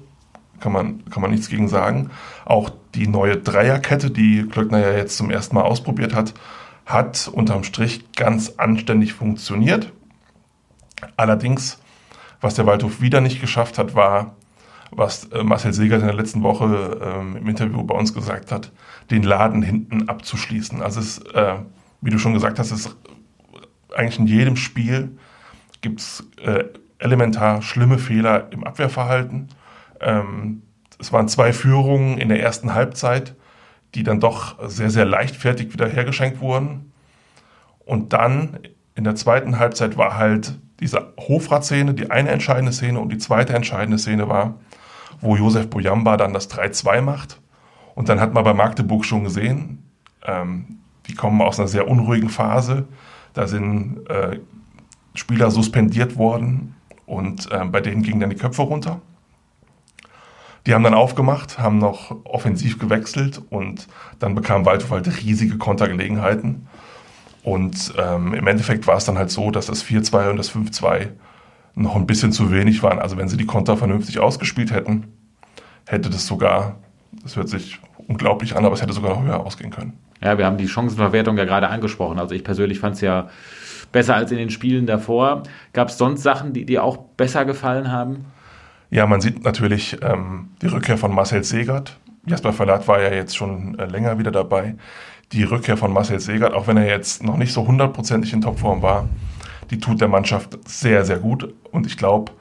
kann 0.61 0.73
man, 0.73 1.05
kann 1.11 1.23
man 1.23 1.31
nichts 1.31 1.49
gegen 1.49 1.69
sagen. 1.69 2.11
Auch 2.45 2.71
die 2.95 3.07
neue 3.07 3.37
Dreierkette, 3.37 4.11
die 4.11 4.47
Klöckner 4.47 4.79
ja 4.81 4.93
jetzt 4.93 5.17
zum 5.17 5.31
ersten 5.31 5.55
Mal 5.55 5.63
ausprobiert 5.63 6.15
hat, 6.15 6.35
hat 6.85 7.29
unterm 7.33 7.65
Strich 7.65 8.13
ganz 8.13 8.55
anständig 8.59 9.15
funktioniert. 9.15 9.93
Allerdings 11.17 11.79
was 12.41 12.55
der 12.55 12.67
Waldhof 12.67 13.01
wieder 13.01 13.21
nicht 13.21 13.41
geschafft 13.41 13.79
hat, 13.79 13.95
war, 13.95 14.35
was 14.91 15.27
äh, 15.27 15.45
Marcel 15.45 15.73
Segert 15.73 16.01
in 16.01 16.07
der 16.07 16.17
letzten 16.17 16.43
Woche 16.43 17.01
ähm, 17.03 17.37
im 17.37 17.49
Interview 17.49 17.83
bei 17.85 17.95
uns 17.95 18.15
gesagt 18.15 18.51
hat, 18.51 18.73
den 19.11 19.23
Laden 19.23 19.63
hinten 19.63 20.09
abzuschließen. 20.09 20.83
Also 20.83 21.01
es, 21.01 21.19
äh, 21.35 21.57
wie 22.01 22.11
du 22.11 22.19
schon 22.19 22.35
gesagt 22.35 22.59
hast, 22.59 22.71
ist 22.71 22.97
eigentlich 23.95 24.19
in 24.19 24.27
jedem 24.27 24.57
Spiel 24.57 25.17
gibt 25.81 26.01
es 26.01 26.25
äh, 26.43 26.65
elementar 26.99 27.63
schlimme 27.63 27.99
Fehler 27.99 28.49
im 28.53 28.65
Abwehrverhalten. 28.65 29.49
Ähm, 30.01 30.63
es 30.99 31.13
waren 31.13 31.29
zwei 31.29 31.53
Führungen 31.53 32.19
in 32.19 32.29
der 32.29 32.43
ersten 32.43 32.75
Halbzeit, 32.75 33.35
die 33.95 34.03
dann 34.03 34.21
doch 34.21 34.57
sehr, 34.69 34.91
sehr 34.91 35.05
leichtfertig 35.05 35.73
wieder 35.73 35.89
hergeschenkt 35.89 36.41
wurden. 36.41 36.93
Und 37.81 38.13
dann 38.13 38.59
in 38.95 39.05
der 39.05 39.17
zweiten 39.17 39.59
Halbzeit 39.59 39.97
war 39.97 40.17
halt 40.17 40.59
diese 40.81 41.13
Hofrat-Szene, 41.19 41.95
die 41.95 42.11
eine 42.11 42.31
entscheidende 42.31 42.73
Szene 42.73 43.01
und 43.01 43.11
die 43.11 43.19
zweite 43.19 43.55
entscheidende 43.55 43.99
Szene 43.99 44.29
war, 44.29 44.59
wo 45.21 45.37
Josef 45.37 45.69
Boyamba 45.69 46.17
dann 46.17 46.33
das 46.33 46.51
3-2 46.51 47.01
macht. 47.03 47.41
Und 47.95 48.09
dann 48.09 48.21
hat 48.21 48.33
man 48.33 48.45
bei 48.45 48.55
Magdeburg 48.55 49.05
schon 49.05 49.25
gesehen, 49.25 49.91
ähm, 50.25 50.79
die 51.07 51.15
kommen 51.15 51.41
aus 51.43 51.59
einer 51.59 51.69
sehr 51.69 51.89
unruhigen 51.89 52.29
Phase. 52.29 52.87
Da 53.35 53.47
sind 53.47 54.09
äh, 54.09 54.41
Spieler 55.15 55.51
suspendiert 55.51 56.17
worden 56.17 56.75
und 57.07 57.51
äh, 57.51 57.65
bei 57.65 57.81
denen 57.81 58.03
gingen 58.03 58.21
dann 58.21 58.31
die 58.31 58.37
Köpfe 58.37 58.63
runter. 58.63 59.01
Die 60.67 60.75
haben 60.75 60.85
dann 60.85 60.95
aufgemacht, 60.95 61.59
haben 61.59 61.79
noch 61.79 62.15
offensiv 62.25 62.79
gewechselt 62.79 63.41
und 63.51 63.89
dann 64.19 64.35
bekam 64.35 64.67
Waldhof 64.67 64.91
halt 64.91 65.23
riesige 65.23 65.57
Kontergelegenheiten. 65.57 66.69
Und 67.43 67.95
ähm, 67.97 68.35
im 68.35 68.47
Endeffekt 68.47 68.87
war 68.87 68.97
es 68.97 69.07
dann 69.07 69.17
halt 69.17 69.31
so, 69.31 69.51
dass 69.51 69.67
das 69.67 69.85
4-2 69.85 70.31
und 70.31 70.37
das 70.37 70.55
5-2 70.55 71.09
noch 71.75 71.97
ein 71.97 72.07
bisschen 72.07 72.33
zu 72.33 72.53
wenig 72.53 72.83
waren. 72.83 72.99
Also 72.99 73.17
wenn 73.17 73.29
sie 73.29 73.39
die 73.39 73.47
Konter 73.47 73.77
vernünftig 73.77 74.19
ausgespielt 74.19 74.71
hätten, 74.71 75.09
hätte 75.87 76.11
das 76.11 76.27
sogar, 76.27 76.77
das 77.23 77.37
hört 77.37 77.49
sich 77.49 77.81
unglaublich 78.07 78.57
an, 78.57 78.65
aber 78.65 78.75
es 78.75 78.83
hätte 78.83 78.93
sogar 78.93 79.15
noch 79.15 79.23
höher 79.23 79.41
ausgehen 79.41 79.71
können. 79.71 79.99
Ja, 80.23 80.39
wir 80.39 80.47
haben 80.47 80.59
die 80.59 80.69
Chancenverwertung 80.69 81.37
ja 81.39 81.45
gerade 81.45 81.69
angesprochen. 81.69 82.19
Also 82.19 82.35
ich 82.35 82.45
persönlich 82.45 82.79
fand 82.79 82.97
es 82.97 83.01
ja 83.01 83.31
besser 83.93 84.15
als 84.15 84.31
in 84.31 84.39
den 84.39 84.51
Spielen 84.51 84.87
davor. 84.87 85.43
Gab 85.73 85.89
es 85.89 85.99
sonst 85.99 86.23
Sachen, 86.23 86.53
die 86.53 86.65
dir 86.65 86.85
auch 86.85 86.97
besser 86.97 87.45
gefallen 87.45 87.91
haben? 87.91 88.27
Ja, 88.91 89.07
man 89.07 89.21
sieht 89.21 89.45
natürlich 89.45 89.97
ähm, 90.03 90.51
die 90.63 90.67
Rückkehr 90.67 90.99
von 90.99 91.15
Marcel 91.15 91.45
Segert. 91.45 91.97
Jasper 92.27 92.53
Verlat 92.53 92.87
war 92.87 93.01
ja 93.01 93.13
jetzt 93.13 93.37
schon 93.37 93.79
äh, 93.79 93.87
länger 93.87 94.19
wieder 94.19 94.31
dabei 94.31 94.75
die 95.33 95.45
Rückkehr 95.45 95.77
von 95.77 95.93
Marcel 95.93 96.21
Segert, 96.21 96.55
auch 96.55 96.67
wenn 96.67 96.77
er 96.77 96.87
jetzt 96.87 97.23
noch 97.23 97.37
nicht 97.37 97.53
so 97.53 97.67
hundertprozentig 97.67 98.33
in 98.33 98.41
Topform 98.41 98.83
war, 98.83 99.09
die 99.71 99.79
tut 99.79 100.01
der 100.01 100.09
Mannschaft 100.09 100.59
sehr, 100.69 101.05
sehr 101.05 101.19
gut. 101.19 101.55
Und 101.71 101.87
ich 101.87 101.97
glaube, 101.97 102.33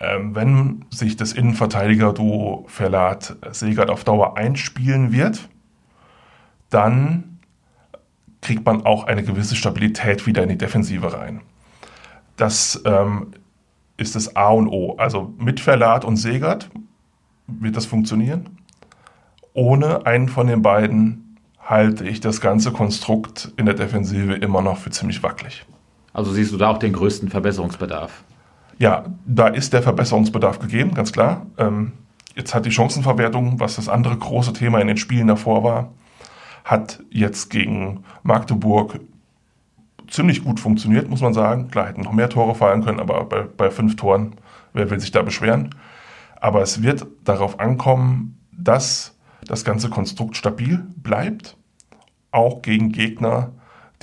ähm, 0.00 0.34
wenn 0.34 0.84
sich 0.90 1.16
das 1.16 1.32
Innenverteidiger-Duo 1.32 2.66
Verlat 2.68 3.36
Segert 3.50 3.90
auf 3.90 4.04
Dauer 4.04 4.36
einspielen 4.36 5.12
wird, 5.12 5.48
dann 6.70 7.38
kriegt 8.40 8.64
man 8.64 8.84
auch 8.84 9.04
eine 9.04 9.22
gewisse 9.22 9.56
Stabilität 9.56 10.26
wieder 10.26 10.42
in 10.42 10.48
die 10.48 10.58
Defensive 10.58 11.12
rein. 11.12 11.40
Das 12.36 12.80
ähm, 12.84 13.32
ist 13.96 14.14
das 14.14 14.36
A 14.36 14.50
und 14.50 14.68
O. 14.68 14.96
Also 14.96 15.34
mit 15.38 15.60
Verlat 15.60 16.04
und 16.04 16.16
Segert 16.16 16.70
wird 17.46 17.76
das 17.76 17.86
funktionieren. 17.86 18.58
Ohne 19.54 20.06
einen 20.06 20.28
von 20.28 20.46
den 20.46 20.62
beiden 20.62 21.36
halte 21.60 22.08
ich 22.08 22.20
das 22.20 22.40
ganze 22.40 22.72
Konstrukt 22.72 23.52
in 23.56 23.66
der 23.66 23.74
Defensive 23.74 24.34
immer 24.34 24.62
noch 24.62 24.78
für 24.78 24.90
ziemlich 24.90 25.22
wackelig. 25.22 25.66
Also 26.12 26.32
siehst 26.32 26.52
du 26.52 26.56
da 26.56 26.70
auch 26.70 26.78
den 26.78 26.92
größten 26.92 27.28
Verbesserungsbedarf? 27.28 28.22
Ja, 28.78 29.04
da 29.26 29.48
ist 29.48 29.72
der 29.72 29.82
Verbesserungsbedarf 29.82 30.60
gegeben, 30.60 30.94
ganz 30.94 31.12
klar. 31.12 31.46
Ähm, 31.58 31.92
jetzt 32.36 32.54
hat 32.54 32.64
die 32.64 32.70
Chancenverwertung, 32.70 33.58
was 33.58 33.76
das 33.76 33.88
andere 33.88 34.16
große 34.16 34.52
Thema 34.52 34.80
in 34.80 34.86
den 34.86 34.96
Spielen 34.96 35.26
davor 35.26 35.64
war, 35.64 35.92
hat 36.68 37.02
jetzt 37.08 37.48
gegen 37.48 38.04
Magdeburg 38.22 39.00
ziemlich 40.06 40.44
gut 40.44 40.60
funktioniert, 40.60 41.08
muss 41.08 41.22
man 41.22 41.32
sagen. 41.32 41.70
Klar, 41.70 41.88
hätten 41.88 42.02
noch 42.02 42.12
mehr 42.12 42.28
Tore 42.28 42.54
fallen 42.54 42.84
können, 42.84 43.00
aber 43.00 43.24
bei, 43.24 43.42
bei 43.42 43.70
fünf 43.70 43.96
Toren, 43.96 44.34
wer 44.74 44.90
will 44.90 45.00
sich 45.00 45.10
da 45.10 45.22
beschweren? 45.22 45.74
Aber 46.40 46.60
es 46.60 46.82
wird 46.82 47.06
darauf 47.24 47.58
ankommen, 47.58 48.38
dass 48.52 49.16
das 49.46 49.64
ganze 49.64 49.88
Konstrukt 49.88 50.36
stabil 50.36 50.84
bleibt 50.96 51.56
auch 52.30 52.60
gegen 52.60 52.92
Gegner, 52.92 53.52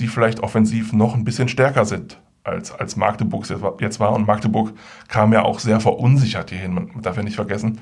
die 0.00 0.08
vielleicht 0.08 0.40
offensiv 0.40 0.92
noch 0.92 1.14
ein 1.14 1.22
bisschen 1.22 1.48
stärker 1.48 1.84
sind 1.84 2.18
als, 2.42 2.72
als 2.72 2.96
Magdeburg 2.96 3.46
jetzt 3.80 4.00
war. 4.00 4.12
Und 4.12 4.26
Magdeburg 4.26 4.72
kam 5.06 5.32
ja 5.32 5.42
auch 5.44 5.60
sehr 5.60 5.78
verunsichert 5.78 6.50
hierhin. 6.50 6.74
Man 6.74 7.02
darf 7.02 7.16
ja 7.16 7.22
nicht 7.22 7.36
vergessen, 7.36 7.80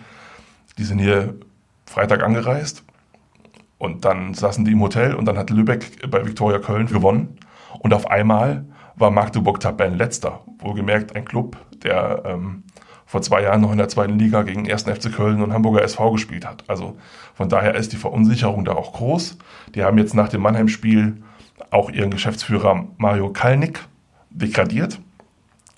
die 0.77 0.85
sind 0.85 0.99
hier 0.99 1.35
Freitag 1.87 2.23
angereist 2.23 2.85
und 3.79 4.05
dann 4.05 4.35
saßen 4.35 4.65
die 4.65 4.73
im 4.73 4.81
Hotel 4.81 5.15
und 5.15 5.27
dann 5.27 5.39
hat 5.39 5.51
Lübeck 5.51 6.11
bei 6.11 6.25
Viktoria 6.25 6.59
Köln 6.59 6.87
gewonnen. 6.87 7.39
Und 7.81 7.93
auf 7.93 8.11
einmal 8.11 8.65
war 8.97 9.11
Magdeburg 9.11 9.61
Tabellenletzter. 9.61 10.41
Wohlgemerkt 10.59 11.17
ein 11.17 11.25
Club, 11.25 11.57
der 11.83 12.23
ähm, 12.25 12.63
vor 13.07 13.23
zwei 13.23 13.43
Jahren 13.43 13.61
noch 13.61 13.73
in 13.73 13.79
der 13.79 13.89
zweiten 13.89 14.19
Liga 14.19 14.43
gegen 14.43 14.71
1. 14.71 14.85
FC 14.85 15.13
Köln 15.13 15.43
und 15.43 15.53
Hamburger 15.53 15.83
SV 15.83 16.13
gespielt 16.13 16.47
hat. 16.47 16.65
Also 16.69 16.97
von 17.35 17.49
daher 17.49 17.75
ist 17.75 17.93
die 17.93 17.97
Verunsicherung 17.97 18.65
da 18.65 18.73
auch 18.73 18.93
groß. 18.93 19.39
Die 19.75 19.83
haben 19.83 19.99
jetzt 19.99 20.15
nach 20.15 20.29
dem 20.29 20.43
Mannheim-Spiel 20.43 21.23
auch 21.71 21.91
ihren 21.91 22.11
Geschäftsführer 22.11 22.87
Mario 22.97 23.31
Kalnick 23.31 23.81
degradiert. 24.31 25.01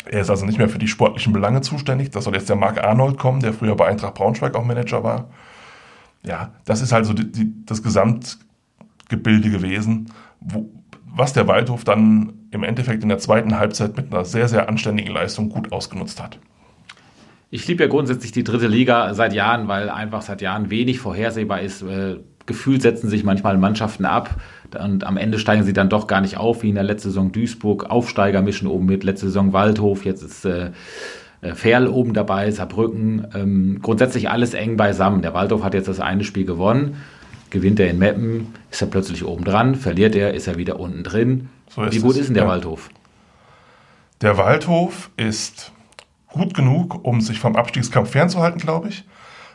Er 0.07 0.21
ist 0.21 0.31
also 0.31 0.47
nicht 0.47 0.59
mehr 0.59 0.69
für 0.69 0.79
die 0.79 0.89
sportlichen 0.89 1.33
Belange 1.33 1.63
zuständig. 1.63 2.11
Da 2.11 2.21
soll 2.21 2.35
jetzt 2.35 2.49
der 2.49 2.57
Marc 2.57 2.83
Arnold 2.83 3.19
kommen, 3.19 3.41
der 3.41 3.53
früher 3.53 3.75
bei 3.75 3.87
Eintracht 3.87 4.15
Braunschweig 4.15 4.55
auch 4.55 4.65
Manager 4.65 5.03
war. 5.03 5.29
Ja, 6.27 6.55
das 6.65 6.83
ist 6.83 6.93
also 6.93 7.13
die, 7.13 7.31
die, 7.31 7.53
das 7.65 7.83
Gesamt, 7.83 8.39
Gebilde 9.09 9.51
gewesen, 9.51 10.13
wo, 10.41 10.69
was 11.07 11.33
der 11.33 11.47
Waldhof 11.47 11.85
dann 11.85 12.35
im 12.51 12.65
Endeffekt 12.65 13.03
in 13.03 13.09
der 13.09 13.19
zweiten 13.19 13.59
Halbzeit 13.59 13.97
mit 13.97 14.13
einer 14.13 14.25
sehr, 14.25 14.49
sehr 14.49 14.69
anständigen 14.69 15.13
Leistung 15.13 15.49
gut 15.49 15.73
ausgenutzt 15.73 16.23
hat. 16.23 16.39
Ich 17.51 17.67
liebe 17.69 17.85
ja 17.85 17.89
grundsätzlich 17.89 18.33
die 18.33 18.43
dritte 18.43 18.67
Liga 18.67 19.15
seit 19.15 19.33
Jahren, 19.33 19.69
weil 19.69 19.89
einfach 19.89 20.23
seit 20.23 20.43
Jahren 20.43 20.69
wenig 20.69 20.99
vorhersehbar 20.99 21.61
ist. 21.61 21.85
Gefühlt 22.45 22.83
setzen 22.83 23.09
sich 23.09 23.25
manchmal 23.25 23.57
Mannschaften 23.57 24.05
ab 24.05 24.41
und 24.79 25.05
am 25.05 25.17
Ende 25.17 25.39
steigen 25.39 25.63
sie 25.63 25.73
dann 25.73 25.89
doch 25.89 26.07
gar 26.07 26.21
nicht 26.21 26.37
auf, 26.37 26.63
wie 26.63 26.69
in 26.69 26.75
der 26.75 26.85
letzten 26.85 27.11
Saison 27.11 27.33
Duisburg. 27.33 27.89
Aufsteiger 27.89 28.43
mischen 28.43 28.67
oben 28.67 28.87
mit, 28.87 29.05
letzte 29.05 29.27
Saison 29.27 29.53
Waldhof, 29.53 30.05
jetzt 30.05 30.23
ist 30.23 30.45
äh, 30.45 30.71
Ferl 31.55 31.89
oben 31.89 32.15
dabei, 32.15 32.51
Saarbrücken. 32.51 33.27
Ähm, 33.35 33.79
grundsätzlich 33.83 34.31
alles 34.31 34.55
eng 34.55 34.77
beisammen. 34.77 35.23
Der 35.23 35.35
Waldhof 35.35 35.63
hat 35.63 35.75
jetzt 35.75 35.89
das 35.89 36.01
eine 36.01 36.25
Spiel 36.25 36.45
gewonnen. 36.45 36.97
Gewinnt 37.51 37.79
er 37.79 37.89
in 37.89 37.99
Meppen, 37.99 38.49
ist 38.71 38.83
er 38.83 38.89
plötzlich 38.89 39.25
oben 39.25 39.45
dran. 39.45 39.77
Verliert 39.77 40.17
er, 40.17 40.35
ist 40.35 40.47
er 40.47 40.57
wieder 40.57 40.81
unten 40.81 41.05
drin. 41.05 41.49
So 41.69 41.83
Wie 41.91 42.01
gut 42.01 42.13
es. 42.13 42.23
ist 42.23 42.27
denn 42.29 42.35
der 42.35 42.45
ja. 42.45 42.49
Waldhof? 42.49 42.89
Der 44.23 44.37
Waldhof 44.37 45.11
ist 45.17 45.73
gut 46.29 46.55
genug, 46.55 47.05
um 47.05 47.21
sich 47.21 47.39
vom 47.39 47.57
Abstiegskampf 47.57 48.11
fernzuhalten, 48.11 48.61
glaube 48.61 48.89
ich. 48.89 49.05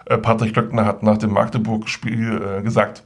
Äh, 0.05 0.17
Patrick 0.17 0.53
Glöckner 0.53 0.85
hat 0.85 1.03
nach 1.03 1.17
dem 1.17 1.31
Magdeburg-Spiel 1.31 2.59
äh, 2.59 2.61
gesagt, 2.61 3.03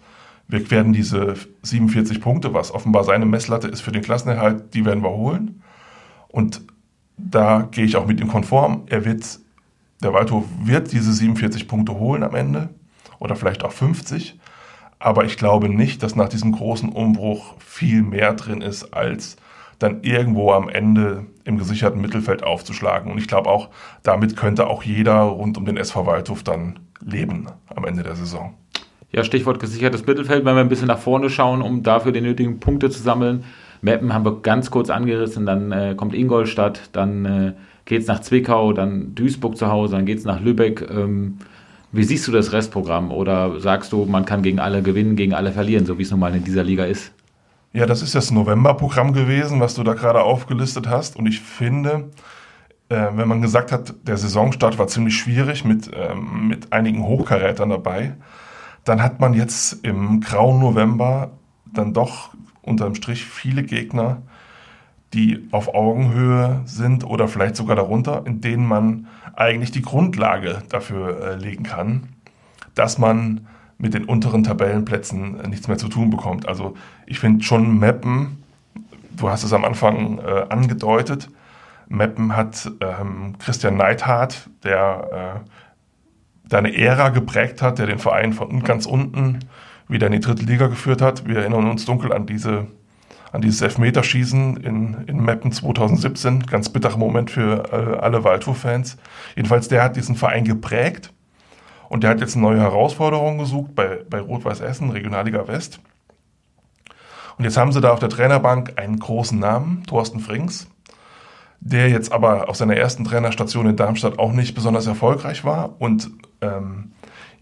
wir 0.47 0.69
werden 0.69 0.93
diese 0.93 1.33
47 1.63 2.21
Punkte, 2.21 2.53
was 2.53 2.71
offenbar 2.71 3.03
seine 3.03 3.25
Messlatte 3.25 3.67
ist 3.67 3.81
für 3.81 3.91
den 3.91 4.03
Klassenerhalt, 4.03 4.73
die 4.73 4.85
werden 4.85 5.03
wir 5.03 5.09
holen. 5.09 5.63
Und 6.27 6.61
da 7.17 7.67
gehe 7.71 7.85
ich 7.85 7.95
auch 7.95 8.05
mit 8.05 8.19
ihm 8.19 8.27
konform. 8.27 8.83
Er 8.87 9.05
wird, 9.05 9.39
der 10.03 10.13
Waldhof 10.13 10.45
wird 10.63 10.91
diese 10.91 11.13
47 11.13 11.67
Punkte 11.67 11.95
holen 11.95 12.23
am 12.23 12.35
Ende 12.35 12.69
oder 13.19 13.35
vielleicht 13.35 13.63
auch 13.63 13.71
50. 13.71 14.39
Aber 14.99 15.25
ich 15.25 15.37
glaube 15.37 15.69
nicht, 15.69 16.03
dass 16.03 16.15
nach 16.15 16.29
diesem 16.29 16.51
großen 16.51 16.89
Umbruch 16.89 17.55
viel 17.59 18.01
mehr 18.01 18.33
drin 18.33 18.61
ist, 18.61 18.93
als 18.93 19.37
dann 19.79 20.03
irgendwo 20.03 20.51
am 20.51 20.69
Ende 20.69 21.25
im 21.43 21.57
gesicherten 21.57 22.01
Mittelfeld 22.01 22.43
aufzuschlagen. 22.43 23.11
Und 23.11 23.17
ich 23.17 23.27
glaube 23.27 23.49
auch, 23.49 23.69
damit 24.03 24.37
könnte 24.37 24.67
auch 24.67 24.83
jeder 24.83 25.19
rund 25.21 25.57
um 25.57 25.65
den 25.65 25.77
SV 25.77 26.05
Waldhof 26.05 26.43
dann 26.43 26.79
leben 27.01 27.47
am 27.67 27.85
Ende 27.85 28.03
der 28.03 28.15
Saison. 28.15 28.53
Ja, 29.11 29.23
Stichwort 29.23 29.59
gesichertes 29.59 30.05
Mittelfeld, 30.05 30.43
wenn 30.43 30.55
wir 30.55 30.61
ein 30.61 30.69
bisschen 30.69 30.87
nach 30.87 30.97
vorne 30.97 31.29
schauen, 31.29 31.61
um 31.61 31.83
dafür 31.83 32.11
die 32.11 32.21
nötigen 32.21 32.59
Punkte 32.59 32.89
zu 32.89 33.01
sammeln. 33.01 33.43
Meppen 33.85 34.13
haben 34.13 34.25
wir 34.25 34.41
ganz 34.41 34.71
kurz 34.71 34.89
angerissen, 34.89 35.45
dann 35.45 35.71
äh, 35.71 35.93
kommt 35.95 36.13
Ingolstadt, 36.13 36.89
dann 36.91 37.25
äh, 37.25 37.53
geht 37.85 38.01
es 38.01 38.07
nach 38.07 38.19
Zwickau, 38.19 38.73
dann 38.73 39.15
Duisburg 39.15 39.57
zu 39.57 39.67
Hause, 39.67 39.95
dann 39.95 40.05
geht 40.05 40.17
es 40.17 40.25
nach 40.25 40.41
Lübeck. 40.41 40.85
Ähm, 40.89 41.37
wie 41.91 42.03
siehst 42.03 42.27
du 42.27 42.31
das 42.31 42.51
Restprogramm? 42.51 43.11
Oder 43.11 43.59
sagst 43.61 43.93
du, 43.93 44.05
man 44.05 44.25
kann 44.25 44.41
gegen 44.41 44.59
alle 44.59 44.81
gewinnen, 44.81 45.15
gegen 45.15 45.33
alle 45.33 45.51
verlieren, 45.51 45.85
so 45.85 45.97
wie 45.97 46.01
es 46.01 46.11
nun 46.11 46.19
mal 46.19 46.35
in 46.35 46.43
dieser 46.43 46.63
Liga 46.63 46.83
ist? 46.83 47.13
Ja, 47.73 47.85
das 47.85 48.01
ist 48.01 48.15
das 48.15 48.31
Novemberprogramm 48.31 49.13
gewesen, 49.13 49.59
was 49.59 49.75
du 49.75 49.83
da 49.83 49.93
gerade 49.93 50.23
aufgelistet 50.23 50.89
hast. 50.89 51.15
Und 51.15 51.27
ich 51.27 51.39
finde, 51.39 52.09
äh, 52.89 53.07
wenn 53.13 53.27
man 53.27 53.41
gesagt 53.41 53.71
hat, 53.71 53.93
der 54.07 54.17
Saisonstart 54.17 54.79
war 54.79 54.87
ziemlich 54.87 55.15
schwierig 55.15 55.63
mit, 55.63 55.91
ähm, 55.93 56.47
mit 56.47 56.73
einigen 56.73 57.03
Hochkarätern 57.03 57.69
dabei, 57.69 58.15
dann 58.83 59.03
hat 59.03 59.19
man 59.19 59.33
jetzt 59.33 59.85
im 59.85 60.21
grauen 60.21 60.59
November 60.59 61.31
dann 61.71 61.93
doch 61.93 62.29
unterm 62.65 62.95
Strich 62.95 63.25
viele 63.25 63.63
Gegner, 63.63 64.21
die 65.13 65.47
auf 65.51 65.73
Augenhöhe 65.73 66.61
sind 66.65 67.05
oder 67.05 67.27
vielleicht 67.27 67.55
sogar 67.55 67.75
darunter, 67.75 68.23
in 68.25 68.41
denen 68.41 68.65
man 68.65 69.07
eigentlich 69.35 69.71
die 69.71 69.81
Grundlage 69.81 70.63
dafür 70.69 71.21
äh, 71.21 71.35
legen 71.35 71.63
kann, 71.63 72.09
dass 72.73 72.97
man 72.97 73.47
mit 73.77 73.93
den 73.93 74.05
unteren 74.05 74.43
Tabellenplätzen 74.43 75.39
äh, 75.39 75.47
nichts 75.47 75.67
mehr 75.67 75.77
zu 75.77 75.87
tun 75.87 76.09
bekommt. 76.09 76.47
Also 76.47 76.75
ich 77.05 77.19
finde 77.19 77.43
schon 77.43 77.79
Meppen, 77.79 78.43
du 79.15 79.29
hast 79.29 79.43
es 79.43 79.53
am 79.53 79.63
Anfang 79.63 80.19
äh, 80.19 80.45
angedeutet, 80.49 81.29
Meppen 81.87 82.35
hat 82.35 82.71
ähm, 82.81 83.35
Christian 83.39 83.77
Neidhardt, 83.77 84.49
der 84.63 85.43
äh, 85.45 85.49
deine 86.49 86.75
Ära 86.75 87.09
geprägt 87.09 87.61
hat, 87.61 87.79
der 87.79 87.85
den 87.85 87.99
Verein 87.99 88.33
von 88.33 88.63
ganz 88.63 88.85
unten 88.85 89.39
wieder 89.87 90.07
in 90.07 90.13
die 90.13 90.19
dritte 90.19 90.43
Liga 90.45 90.67
geführt 90.67 91.01
hat. 91.01 91.27
Wir 91.27 91.39
erinnern 91.39 91.69
uns 91.69 91.85
dunkel 91.85 92.11
an 92.13 92.25
diese 92.25 92.67
an 93.35 93.41
dieses 93.41 93.61
Elfmeterschießen 93.61 94.57
in, 94.57 95.03
in 95.07 95.21
Meppen 95.21 95.51
2017. 95.51 96.45
Ganz 96.45 96.69
bitterer 96.69 96.97
Moment 96.97 97.29
für 97.29 97.65
äh, 97.71 97.99
alle 97.99 98.23
Waldhof-Fans. 98.23 98.97
Jedenfalls, 99.35 99.67
der 99.67 99.83
hat 99.83 99.97
diesen 99.97 100.15
Verein 100.15 100.45
geprägt 100.45 101.11
und 101.89 102.03
der 102.03 102.11
hat 102.11 102.21
jetzt 102.21 102.35
eine 102.35 102.43
neue 102.43 102.61
Herausforderung 102.61 103.37
gesucht 103.37 103.75
bei, 103.75 103.99
bei 104.09 104.21
Rot-Weiß 104.21 104.61
Essen, 104.61 104.89
Regionalliga 104.89 105.47
West. 105.49 105.81
Und 107.37 107.43
jetzt 107.43 107.57
haben 107.57 107.73
sie 107.73 107.81
da 107.81 107.91
auf 107.91 107.99
der 107.99 108.09
Trainerbank 108.09 108.79
einen 108.79 108.97
großen 108.97 109.37
Namen, 109.37 109.83
Thorsten 109.85 110.21
Frings, 110.21 110.67
der 111.59 111.89
jetzt 111.89 112.13
aber 112.13 112.47
auf 112.47 112.55
seiner 112.55 112.77
ersten 112.77 113.03
Trainerstation 113.03 113.67
in 113.67 113.75
Darmstadt 113.75 114.17
auch 114.17 114.31
nicht 114.31 114.55
besonders 114.55 114.87
erfolgreich 114.87 115.43
war. 115.43 115.75
Und 115.79 116.09
ähm, 116.39 116.93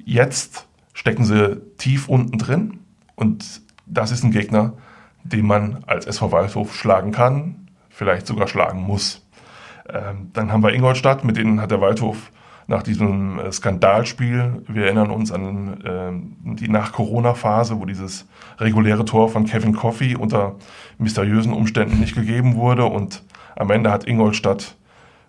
jetzt 0.03 0.65
stecken 0.93 1.25
sie 1.25 1.61
tief 1.77 2.07
unten 2.07 2.37
drin. 2.37 2.79
Und 3.15 3.61
das 3.85 4.11
ist 4.11 4.23
ein 4.23 4.31
Gegner, 4.31 4.73
den 5.23 5.45
man 5.45 5.83
als 5.87 6.05
SV 6.05 6.31
Waldhof 6.31 6.75
schlagen 6.75 7.11
kann, 7.11 7.67
vielleicht 7.89 8.27
sogar 8.27 8.47
schlagen 8.47 8.81
muss. 8.81 9.25
Ähm, 9.89 10.31
dann 10.33 10.51
haben 10.51 10.63
wir 10.63 10.73
Ingolstadt, 10.73 11.23
mit 11.23 11.37
denen 11.37 11.61
hat 11.61 11.71
der 11.71 11.81
Waldhof 11.81 12.31
nach 12.67 12.83
diesem 12.83 13.39
äh, 13.39 13.51
Skandalspiel, 13.51 14.63
wir 14.67 14.85
erinnern 14.85 15.11
uns 15.11 15.31
an 15.31 15.81
äh, 15.83 16.55
die 16.55 16.69
Nach-Corona-Phase, 16.69 17.79
wo 17.79 17.85
dieses 17.85 18.27
reguläre 18.59 19.05
Tor 19.05 19.29
von 19.29 19.45
Kevin 19.45 19.73
Coffey 19.73 20.15
unter 20.15 20.55
mysteriösen 20.97 21.53
Umständen 21.53 21.99
nicht 21.99 22.15
gegeben 22.15 22.55
wurde 22.55 22.85
und 22.85 23.23
am 23.55 23.69
Ende 23.69 23.91
hat 23.91 24.07
Ingolstadt 24.07 24.75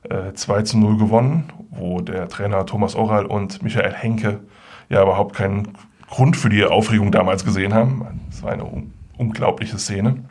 äh, 0.08 0.32
2 0.32 0.62
zu 0.62 0.78
0 0.78 0.96
gewonnen, 0.98 1.52
wo 1.70 2.00
der 2.00 2.28
Trainer 2.28 2.64
Thomas 2.66 2.94
Oral 2.94 3.26
und 3.26 3.62
Michael 3.62 3.92
Henke 3.92 4.40
ja 4.88 5.02
überhaupt 5.02 5.34
keinen 5.34 5.76
Grund 6.08 6.36
für 6.36 6.48
die 6.48 6.64
Aufregung 6.64 7.12
damals 7.12 7.44
gesehen 7.44 7.74
haben. 7.74 8.20
Das 8.30 8.42
war 8.42 8.52
eine 8.52 8.64
un 8.64 8.92
unglaubliche 9.16 9.78
Szene. 9.78 10.24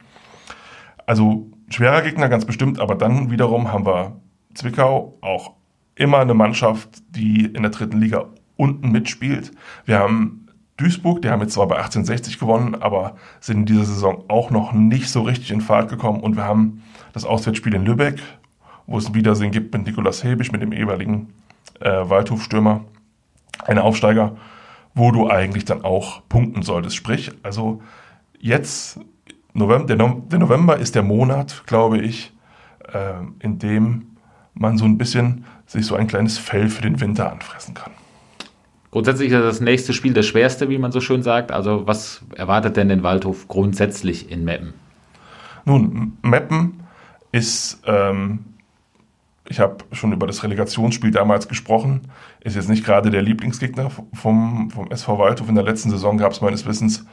Also 1.06 1.48
schwerer 1.70 2.02
Gegner 2.02 2.28
ganz 2.28 2.44
bestimmt, 2.44 2.80
aber 2.80 2.96
dann 2.96 3.32
wiederum 3.32 3.72
haben 3.72 3.86
wir 3.86 4.20
Zwickau 4.54 5.18
auch 5.22 5.54
immer 5.96 6.20
eine 6.20 6.34
Mannschaft, 6.34 6.90
die 7.10 7.46
in 7.46 7.62
der 7.62 7.72
dritten 7.72 8.00
Liga 8.00 8.26
unten 8.58 8.92
mitspielt. 8.92 9.52
Wir 9.86 10.00
haben 10.00 10.48
Duisburg, 10.78 11.22
die 11.22 11.30
haben 11.30 11.42
jetzt 11.42 11.54
zwar 11.54 11.68
bei 11.68 11.76
1860 11.76 12.40
gewonnen, 12.40 12.76
aber 12.76 13.16
sind 13.40 13.60
in 13.60 13.66
dieser 13.66 13.86
Saison 13.86 14.24
auch 14.28 14.50
noch 14.50 14.74
nicht 14.74 15.10
so 15.10 15.22
richtig 15.22 15.52
in 15.52 15.62
Fahrt 15.62 15.90
gekommen. 15.90 16.20
Und 16.20 16.36
wir 16.36 16.44
haben 16.44 16.84
das 17.14 17.26
Auswärtsspiel 17.26 17.76
in 17.76 17.86
Lübeck, 17.86 18.22
wo 18.88 18.98
es 18.98 19.08
ein 19.08 19.14
Wiedersehen 19.14 19.52
gibt 19.52 19.74
mit 19.74 19.86
Nikolas 19.86 20.24
Hebisch, 20.24 20.52
mit 20.52 20.62
dem 20.62 20.74
ehemaligen 20.74 21.34
äh, 21.80 22.10
Waldhofstürmer, 22.10 22.82
ein 23.68 23.80
Aufsteiger, 23.80 24.36
wo 24.94 25.12
du 25.12 25.30
eigentlich 25.30 25.66
dann 25.66 25.84
auch 25.84 26.22
punkten 26.30 26.62
solltest. 26.62 26.96
Sprich, 26.96 27.32
also 27.44 27.82
jetzt, 28.40 29.00
November, 29.54 29.86
der, 29.86 29.96
no 29.96 30.24
der 30.30 30.40
November 30.40 30.78
ist 30.78 30.96
der 30.96 31.04
Monat, 31.04 31.64
glaube 31.66 32.00
ich, 32.00 32.34
äh, 32.92 33.14
in 33.40 33.60
dem 33.60 34.18
man 34.54 34.78
so 34.78 34.86
ein 34.86 34.98
bisschen 34.98 35.46
sich 35.66 35.86
so 35.86 35.96
ein 35.96 36.08
kleines 36.08 36.38
Fell 36.38 36.70
für 36.70 36.82
den 36.82 37.02
Winter 37.02 37.32
anfressen 37.32 37.74
kann. 37.74 37.92
Grundsätzlich 38.92 39.32
ist 39.32 39.42
das 39.42 39.60
nächste 39.60 39.92
Spiel 39.92 40.14
das 40.14 40.28
schwerste, 40.28 40.70
wie 40.70 40.78
man 40.78 40.92
so 40.92 41.02
schön 41.02 41.24
sagt. 41.24 41.52
Also 41.52 41.88
was 41.88 42.24
erwartet 42.36 42.78
denn 42.78 42.90
den 42.90 43.02
Waldhof 43.02 43.48
grundsätzlich 43.48 44.30
in 44.30 44.44
Meppen? 44.44 44.74
Nun, 45.66 46.18
Meppen 46.22 46.84
ist, 47.32 47.82
ähm, 47.88 48.46
ich 49.50 49.60
habe 49.60 49.84
schon 49.92 50.14
über 50.14 50.26
das 50.26 50.44
Relegationsspiel 50.44 51.12
damals 51.12 51.48
gesprochen, 51.48 52.02
ist 52.40 52.56
jetzt 52.56 52.70
nicht 52.70 52.86
gerade 52.86 53.12
der 53.12 53.22
Lieblingsgegner 53.22 53.92
vom, 54.14 54.70
vom 54.72 54.92
SV 54.92 55.20
Waldhof. 55.20 55.50
In 55.50 55.56
der 55.56 55.64
letzten 55.64 55.90
Saison 55.90 56.18
gab 56.18 56.32
es 56.32 56.42
meines 56.42 56.66
Wissens 56.66 57.06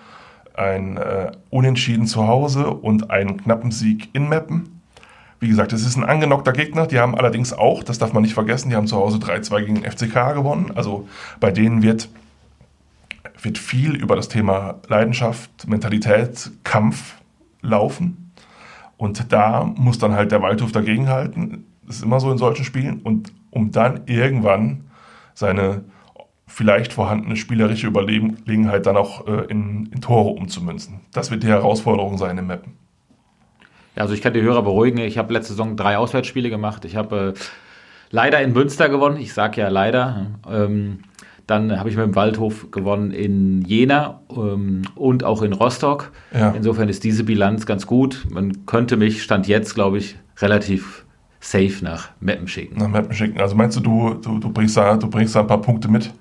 ein 0.55 0.97
äh, 0.97 1.33
Unentschieden 1.51 2.07
zu 2.07 2.27
Hause 2.27 2.69
und 2.71 3.11
einen 3.11 3.37
knappen 3.37 3.71
Sieg 3.71 4.11
in 4.13 4.29
Meppen. 4.29 4.81
Wie 5.41 5.49
gesagt, 5.49 5.73
es 5.73 5.87
ist 5.87 5.97
ein 5.97 6.05
angenockter 6.05 6.53
Gegner. 6.53 6.87
Die 6.87 7.01
haben 7.01 7.15
allerdings 7.15 7.53
auch, 7.53 7.83
das 7.83 7.99
darf 7.99 8.13
man 8.13 8.23
nicht 8.23 8.35
vergessen, 8.35 8.69
die 8.69 8.77
haben 8.77 8.87
zu 8.87 8.97
Hause 8.97 9.19
3-2 9.19 9.61
gegen 9.61 9.83
den 9.83 9.91
FCK 9.91 10.35
gewonnen. 10.35 10.73
Also 10.75 11.09
bei 11.41 11.51
denen 11.51 11.83
wird, 11.83 12.11
wird 13.41 13.59
viel 13.59 13.97
über 13.97 14.17
das 14.17 14.29
Thema 14.29 14.81
Leidenschaft, 14.89 15.67
Mentalität, 15.67 16.51
Kampf 16.63 17.15
laufen. 17.63 18.33
Und 18.99 19.33
da 19.33 19.65
muss 19.65 19.99
dann 19.99 20.13
halt 20.13 20.31
der 20.31 20.43
Waldhof 20.43 20.73
dagegenhalten. 20.73 21.65
Das 21.91 21.97
ist 21.97 22.05
immer 22.05 22.21
so 22.21 22.31
in 22.31 22.39
solchen 22.39 22.65
Spielen. 22.65 23.01
Und 23.03 23.33
um 23.51 23.73
dann 23.73 24.03
irgendwann 24.07 24.85
seine 25.35 25.83
vielleicht 26.47 26.93
vorhandene 26.93 27.35
spielerische 27.35 27.89
Überlegenheit 27.89 28.87
dann 28.87 28.97
auch 28.97 29.27
äh, 29.27 29.47
in, 29.49 29.87
in 29.93 30.01
Tore 30.01 30.29
umzumünzen. 30.31 31.01
Das 31.13 31.33
wird 31.33 31.43
die 31.43 31.49
Herausforderung 31.49 32.17
sein 32.17 32.39
im 32.39 32.47
Mappen. 32.47 32.75
Also 33.97 34.15
ich 34.15 34.23
kann 34.23 34.35
die 34.35 34.41
Hörer 34.41 34.63
beruhigen. 34.63 34.99
Ich 34.99 35.19
habe 35.19 35.33
letzte 35.33 35.55
Saison 35.55 35.75
drei 35.75 35.99
Auswärtsspiele 35.99 36.49
gemacht. 36.49 36.85
Ich 36.85 36.95
habe 36.95 37.35
äh, 37.37 37.41
leider 38.13 38.41
in 38.41 38.53
Münster 38.53 38.89
gewonnen. 38.89 39.17
Ich 39.17 39.35
sage 39.35 39.61
ja 39.61 39.67
leider. 39.67 40.29
Ähm, 40.49 41.01
Dann 41.49 41.77
habe 41.77 41.89
ich 41.89 41.97
mit 41.97 42.05
dem 42.05 42.15
Waldhof 42.15 42.71
gewonnen 42.71 43.11
in 43.11 43.63
Jena 43.63 44.21
ähm, 44.31 44.83
und 44.95 45.25
auch 45.25 45.43
in 45.43 45.53
Rostock. 45.53 46.13
Ja. 46.33 46.53
Insofern 46.53 46.89
ist 46.89 47.03
diese 47.03 47.25
Bilanz 47.25 47.67
ganz 47.67 47.89
gut. 47.89 48.29
Man 48.31 48.65
könnte 48.65 48.97
mich, 48.97 49.25
Stand 49.25 49.49
jetzt, 49.49 49.75
glaube 49.75 49.99
ich, 49.99 50.15
relativ 50.39 51.05
safe 51.41 51.83
nach 51.83 52.11
Meppen 52.21 52.47
schicken. 52.47 52.79
Nach 52.79 52.89
Meppen 52.89 53.15
schicken. 53.15 53.41
Also 53.41 53.57
meinst 53.57 53.77
du, 53.77 53.81
du, 53.81 54.15
du, 54.15 54.39
du, 54.39 54.51
bringst 54.51 54.77
da, 54.77 54.97
du 54.97 55.09
bringst 55.09 55.35
da 55.35 55.41
ein 55.41 55.47
paar 55.47 55.61
Punkte 55.61 55.89
mit? 55.89 56.13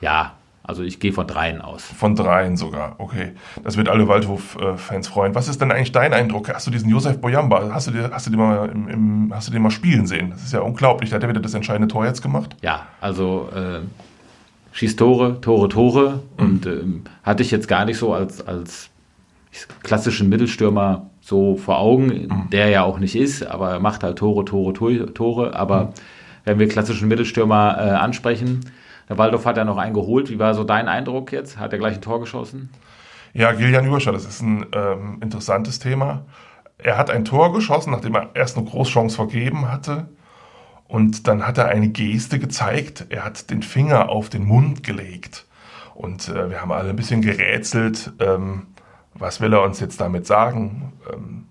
Ja, 0.00 0.34
also 0.64 0.82
ich 0.82 0.98
gehe 0.98 1.12
von 1.12 1.28
dreien 1.28 1.60
aus. 1.60 1.84
Von 1.84 2.16
dreien 2.16 2.56
sogar, 2.56 2.96
okay. 2.98 3.32
Das 3.62 3.76
wird 3.76 3.88
alle 3.88 4.08
Waldhof-Fans 4.08 5.06
freuen. 5.06 5.36
Was 5.36 5.46
ist 5.46 5.60
denn 5.60 5.70
eigentlich 5.70 5.92
dein 5.92 6.12
Eindruck? 6.12 6.52
Hast 6.52 6.66
du 6.66 6.72
diesen 6.72 6.90
Josef 6.90 7.20
Boyamba, 7.20 7.70
hast 7.72 7.86
du, 7.86 7.92
dir, 7.92 8.10
hast, 8.12 8.26
du 8.26 8.30
den 8.30 8.40
mal 8.40 8.68
im, 8.68 8.88
im, 8.88 9.32
hast 9.32 9.46
du 9.46 9.52
den 9.52 9.62
mal 9.62 9.70
spielen 9.70 10.08
sehen? 10.08 10.30
Das 10.30 10.42
ist 10.42 10.52
ja 10.52 10.60
unglaublich. 10.60 11.10
Da 11.10 11.16
hat 11.16 11.22
er 11.22 11.28
wieder 11.28 11.40
das 11.40 11.54
entscheidende 11.54 11.86
Tor 11.86 12.04
jetzt 12.04 12.20
gemacht. 12.20 12.56
Ja, 12.62 12.88
also 13.00 13.48
äh, 13.54 13.82
schießt 14.72 14.98
Tore, 14.98 15.40
Tore, 15.40 15.68
Tore. 15.68 16.22
Mhm. 16.36 16.44
Und 16.44 16.66
ähm, 16.66 17.04
hatte 17.22 17.44
ich 17.44 17.52
jetzt 17.52 17.68
gar 17.68 17.84
nicht 17.84 17.98
so 17.98 18.12
als, 18.12 18.44
als 18.44 18.90
klassischen 19.84 20.28
Mittelstürmer 20.28 21.10
so 21.26 21.56
vor 21.56 21.80
Augen, 21.80 22.06
mhm. 22.06 22.50
der 22.52 22.68
ja 22.68 22.84
auch 22.84 23.00
nicht 23.00 23.16
ist, 23.16 23.44
aber 23.44 23.70
er 23.70 23.80
macht 23.80 24.04
halt 24.04 24.16
Tore, 24.18 24.44
Tore, 24.44 25.12
Tore. 25.12 25.56
Aber 25.56 25.86
mhm. 25.86 25.90
wenn 26.44 26.58
wir 26.60 26.68
klassischen 26.68 27.08
Mittelstürmer 27.08 27.76
äh, 27.78 27.90
ansprechen, 27.90 28.60
der 29.08 29.18
Waldorf 29.18 29.44
hat 29.44 29.56
ja 29.56 29.64
noch 29.64 29.76
einen 29.76 29.92
geholt. 29.92 30.30
Wie 30.30 30.38
war 30.38 30.54
so 30.54 30.62
dein 30.62 30.86
Eindruck 30.86 31.32
jetzt? 31.32 31.58
Hat 31.58 31.72
er 31.72 31.80
gleich 31.80 31.96
ein 31.96 32.00
Tor 32.00 32.20
geschossen? 32.20 32.70
Ja, 33.32 33.52
Gillian 33.52 33.86
Überschall, 33.86 34.14
das 34.14 34.24
ist 34.24 34.40
ein 34.40 34.66
ähm, 34.72 35.18
interessantes 35.20 35.80
Thema. 35.80 36.26
Er 36.78 36.96
hat 36.96 37.10
ein 37.10 37.24
Tor 37.24 37.52
geschossen, 37.52 37.90
nachdem 37.90 38.14
er 38.14 38.30
erst 38.34 38.56
eine 38.56 38.66
Großchance 38.66 39.16
vergeben 39.16 39.70
hatte. 39.70 40.08
Und 40.86 41.26
dann 41.26 41.44
hat 41.44 41.58
er 41.58 41.66
eine 41.66 41.88
Geste 41.88 42.38
gezeigt. 42.38 43.06
Er 43.08 43.24
hat 43.24 43.50
den 43.50 43.62
Finger 43.62 44.10
auf 44.10 44.28
den 44.28 44.44
Mund 44.44 44.84
gelegt. 44.84 45.44
Und 45.94 46.28
äh, 46.28 46.50
wir 46.50 46.60
haben 46.60 46.70
alle 46.70 46.90
ein 46.90 46.96
bisschen 46.96 47.20
gerätselt. 47.20 48.12
Ähm, 48.20 48.68
was 49.18 49.40
will 49.40 49.52
er 49.52 49.62
uns 49.62 49.80
jetzt 49.80 50.00
damit 50.00 50.26
sagen? 50.26 50.92
Ähm, 51.12 51.46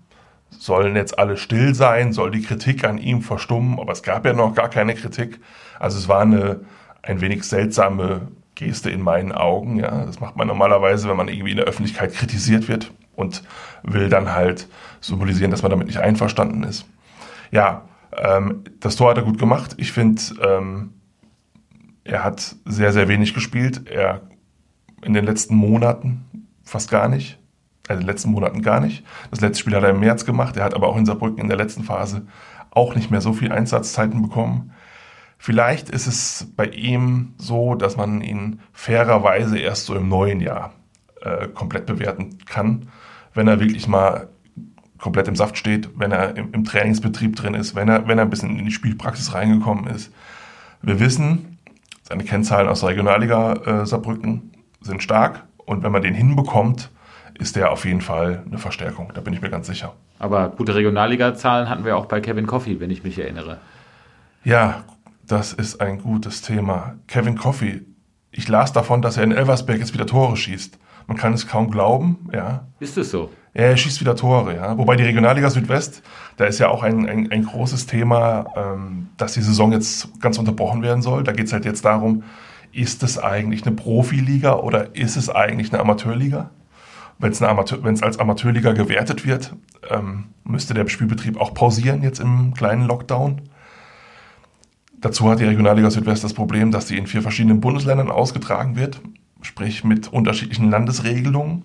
sollen 0.50 0.96
jetzt 0.96 1.18
alle 1.18 1.36
still 1.36 1.74
sein? 1.74 2.12
Soll 2.12 2.30
die 2.30 2.42
Kritik 2.42 2.84
an 2.84 2.98
ihm 2.98 3.22
verstummen? 3.22 3.78
Aber 3.78 3.92
es 3.92 4.02
gab 4.02 4.24
ja 4.24 4.32
noch 4.32 4.54
gar 4.54 4.68
keine 4.68 4.94
Kritik. 4.94 5.40
Also 5.78 5.98
es 5.98 6.08
war 6.08 6.22
eine 6.22 6.60
ein 7.06 7.20
wenig 7.20 7.44
seltsame 7.44 8.28
Geste 8.54 8.90
in 8.90 9.00
meinen 9.00 9.32
Augen. 9.32 9.78
Ja, 9.78 10.04
das 10.04 10.20
macht 10.20 10.36
man 10.36 10.48
normalerweise, 10.48 11.08
wenn 11.08 11.16
man 11.16 11.28
irgendwie 11.28 11.52
in 11.52 11.56
der 11.56 11.66
Öffentlichkeit 11.66 12.12
kritisiert 12.14 12.68
wird 12.68 12.92
und 13.14 13.42
will 13.82 14.08
dann 14.08 14.32
halt 14.32 14.68
symbolisieren, 15.00 15.50
dass 15.50 15.62
man 15.62 15.70
damit 15.70 15.86
nicht 15.86 15.98
einverstanden 15.98 16.64
ist. 16.64 16.86
Ja, 17.50 17.82
ähm, 18.16 18.64
das 18.80 18.96
Tor 18.96 19.10
hat 19.10 19.18
er 19.18 19.24
gut 19.24 19.38
gemacht. 19.38 19.74
Ich 19.78 19.92
finde, 19.92 20.22
ähm, 20.42 20.94
er 22.04 22.24
hat 22.24 22.56
sehr, 22.64 22.92
sehr 22.92 23.08
wenig 23.08 23.34
gespielt. 23.34 23.88
Er 23.88 24.22
in 25.02 25.12
den 25.12 25.24
letzten 25.24 25.54
Monaten 25.54 26.48
fast 26.64 26.90
gar 26.90 27.08
nicht. 27.08 27.38
Also 27.88 28.00
in 28.00 28.06
den 28.06 28.06
letzten 28.06 28.30
Monaten 28.30 28.62
gar 28.62 28.80
nicht. 28.80 29.04
Das 29.30 29.40
letzte 29.40 29.60
Spiel 29.60 29.76
hat 29.76 29.84
er 29.84 29.90
im 29.90 30.00
März 30.00 30.24
gemacht. 30.24 30.56
Er 30.56 30.64
hat 30.64 30.74
aber 30.74 30.88
auch 30.88 30.96
in 30.96 31.06
Saarbrücken 31.06 31.38
in 31.38 31.48
der 31.48 31.56
letzten 31.56 31.84
Phase 31.84 32.26
auch 32.70 32.94
nicht 32.94 33.10
mehr 33.10 33.20
so 33.20 33.32
viel 33.32 33.52
Einsatzzeiten 33.52 34.22
bekommen. 34.22 34.72
Vielleicht 35.38 35.90
ist 35.90 36.06
es 36.06 36.52
bei 36.56 36.66
ihm 36.66 37.34
so, 37.38 37.74
dass 37.74 37.96
man 37.96 38.22
ihn 38.22 38.60
fairerweise 38.72 39.58
erst 39.58 39.86
so 39.86 39.94
im 39.94 40.08
neuen 40.08 40.40
Jahr 40.40 40.72
äh, 41.22 41.48
komplett 41.48 41.86
bewerten 41.86 42.38
kann, 42.46 42.88
wenn 43.34 43.48
er 43.48 43.60
wirklich 43.60 43.86
mal 43.86 44.28
komplett 44.98 45.28
im 45.28 45.36
Saft 45.36 45.58
steht, 45.58 45.90
wenn 45.98 46.12
er 46.12 46.36
im, 46.36 46.52
im, 46.52 46.64
Trainingsbetrieb 46.64 47.36
drin 47.36 47.54
ist, 47.54 47.74
wenn 47.74 47.88
er, 47.88 48.08
wenn 48.08 48.18
er 48.18 48.24
ein 48.24 48.30
bisschen 48.30 48.58
in 48.58 48.64
die 48.64 48.72
Spielpraxis 48.72 49.34
reingekommen 49.34 49.86
ist. 49.86 50.12
Wir 50.82 51.00
wissen, 51.00 51.58
seine 52.02 52.24
Kennzahlen 52.24 52.68
aus 52.68 52.80
der 52.80 52.90
Regionalliga 52.90 53.52
äh, 53.54 53.86
Saarbrücken 53.86 54.52
sind 54.80 55.02
stark 55.02 55.44
und 55.58 55.82
wenn 55.82 55.92
man 55.92 56.02
den 56.02 56.14
hinbekommt, 56.14 56.90
ist 57.38 57.56
der 57.56 57.70
auf 57.70 57.84
jeden 57.84 58.00
Fall 58.00 58.42
eine 58.46 58.58
Verstärkung. 58.58 59.12
Da 59.14 59.20
bin 59.20 59.32
ich 59.32 59.42
mir 59.42 59.50
ganz 59.50 59.66
sicher. 59.66 59.94
Aber 60.18 60.48
gute 60.50 60.74
Regionalliga-Zahlen 60.74 61.68
hatten 61.68 61.84
wir 61.84 61.96
auch 61.96 62.06
bei 62.06 62.20
Kevin 62.20 62.46
Coffey, 62.46 62.80
wenn 62.80 62.90
ich 62.90 63.04
mich 63.04 63.18
erinnere. 63.18 63.58
Ja, 64.44 64.84
das 65.26 65.52
ist 65.52 65.80
ein 65.80 65.98
gutes 65.98 66.42
Thema. 66.42 66.94
Kevin 67.06 67.36
Coffey, 67.36 67.84
ich 68.30 68.48
las 68.48 68.72
davon, 68.72 69.02
dass 69.02 69.16
er 69.16 69.24
in 69.24 69.32
Elversberg 69.32 69.78
jetzt 69.78 69.92
wieder 69.92 70.06
Tore 70.06 70.36
schießt. 70.36 70.78
Man 71.06 71.16
kann 71.16 71.34
es 71.34 71.46
kaum 71.46 71.70
glauben, 71.70 72.28
ja. 72.32 72.66
Ist 72.80 72.96
es 72.98 73.10
so? 73.10 73.30
Er 73.54 73.76
schießt 73.76 74.00
wieder 74.00 74.16
Tore, 74.16 74.56
ja. 74.56 74.76
Wobei 74.76 74.96
die 74.96 75.04
Regionalliga 75.04 75.48
Südwest, 75.50 76.02
da 76.36 76.44
ist 76.44 76.58
ja 76.58 76.68
auch 76.68 76.82
ein, 76.82 77.08
ein, 77.08 77.30
ein 77.30 77.44
großes 77.44 77.86
Thema, 77.86 78.46
ähm, 78.56 79.08
dass 79.16 79.34
die 79.34 79.40
Saison 79.40 79.72
jetzt 79.72 80.20
ganz 80.20 80.38
unterbrochen 80.38 80.82
werden 80.82 81.02
soll. 81.02 81.22
Da 81.22 81.32
geht 81.32 81.46
es 81.46 81.52
halt 81.52 81.64
jetzt 81.64 81.84
darum, 81.84 82.24
ist 82.72 83.02
es 83.02 83.18
eigentlich 83.18 83.64
eine 83.64 83.74
Profiliga 83.74 84.56
oder 84.56 84.94
ist 84.94 85.16
es 85.16 85.30
eigentlich 85.30 85.72
eine 85.72 85.80
Amateurliga? 85.80 86.50
Wenn 87.18 87.32
es 87.32 87.42
Amateur, 87.42 87.78
als 87.84 88.18
Amateurliga 88.18 88.72
gewertet 88.72 89.26
wird, 89.26 89.54
ähm, 89.90 90.24
müsste 90.44 90.74
der 90.74 90.86
Spielbetrieb 90.88 91.40
auch 91.40 91.54
pausieren 91.54 92.02
jetzt 92.02 92.20
im 92.20 92.54
kleinen 92.54 92.86
Lockdown. 92.86 93.42
Dazu 95.00 95.30
hat 95.30 95.40
die 95.40 95.44
Regionalliga 95.44 95.90
Südwest 95.90 96.24
das 96.24 96.34
Problem, 96.34 96.70
dass 96.70 96.86
die 96.86 96.98
in 96.98 97.06
vier 97.06 97.22
verschiedenen 97.22 97.60
Bundesländern 97.60 98.10
ausgetragen 98.10 98.76
wird, 98.76 99.00
sprich 99.42 99.84
mit 99.84 100.08
unterschiedlichen 100.12 100.70
Landesregelungen. 100.70 101.62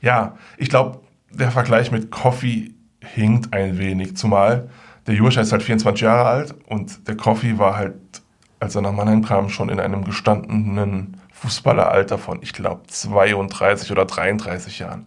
Ja, 0.00 0.36
ich 0.56 0.68
glaube, 0.68 1.00
der 1.30 1.50
Vergleich 1.50 1.90
mit 1.90 2.10
Coffee 2.10 2.72
hinkt 3.00 3.52
ein 3.52 3.78
wenig, 3.78 4.16
zumal 4.16 4.68
der 5.08 5.16
Jurscha 5.16 5.40
ist 5.40 5.52
halt 5.52 5.62
24 5.62 6.02
Jahre 6.02 6.28
alt 6.28 6.54
und 6.66 7.08
der 7.08 7.16
Coffee 7.16 7.58
war 7.58 7.76
halt, 7.76 7.94
als 8.60 8.74
er 8.74 8.82
nach 8.82 8.92
Mannheim 8.92 9.24
kam, 9.24 9.48
schon 9.48 9.68
in 9.68 9.80
einem 9.80 10.04
gestandenen 10.04 11.20
Fußballeralter 11.32 12.18
von, 12.18 12.38
ich 12.42 12.52
glaube, 12.52 12.82
32 12.86 13.92
oder 13.92 14.04
33 14.04 14.78
Jahren. 14.80 15.06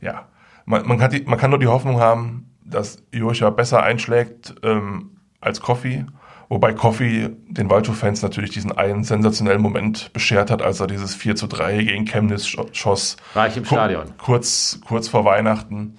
Ja, 0.00 0.26
man, 0.64 0.86
man, 0.86 0.98
kann 0.98 1.10
die, 1.10 1.22
man 1.22 1.38
kann 1.38 1.50
nur 1.50 1.58
die 1.58 1.68
Hoffnung 1.68 2.00
haben, 2.00 2.50
dass 2.64 3.02
Jurscha 3.12 3.50
besser 3.50 3.82
einschlägt 3.82 4.54
ähm, 4.62 5.18
als 5.40 5.60
Coffee 5.60 6.06
Wobei 6.52 6.74
Coffee 6.74 7.30
den 7.48 7.70
Waldhof-Fans 7.70 8.20
natürlich 8.20 8.50
diesen 8.50 8.72
einen 8.72 9.04
sensationellen 9.04 9.62
Moment 9.62 10.12
beschert 10.12 10.50
hat, 10.50 10.60
als 10.60 10.80
er 10.80 10.86
dieses 10.86 11.14
4 11.14 11.34
zu 11.34 11.46
3 11.46 11.82
gegen 11.84 12.04
Chemnitz 12.04 12.46
schoss. 12.72 13.16
War 13.32 13.46
ich 13.46 13.56
im 13.56 13.64
Stadion. 13.64 14.12
Kurz, 14.18 14.78
kurz 14.86 15.08
vor 15.08 15.24
Weihnachten. 15.24 15.96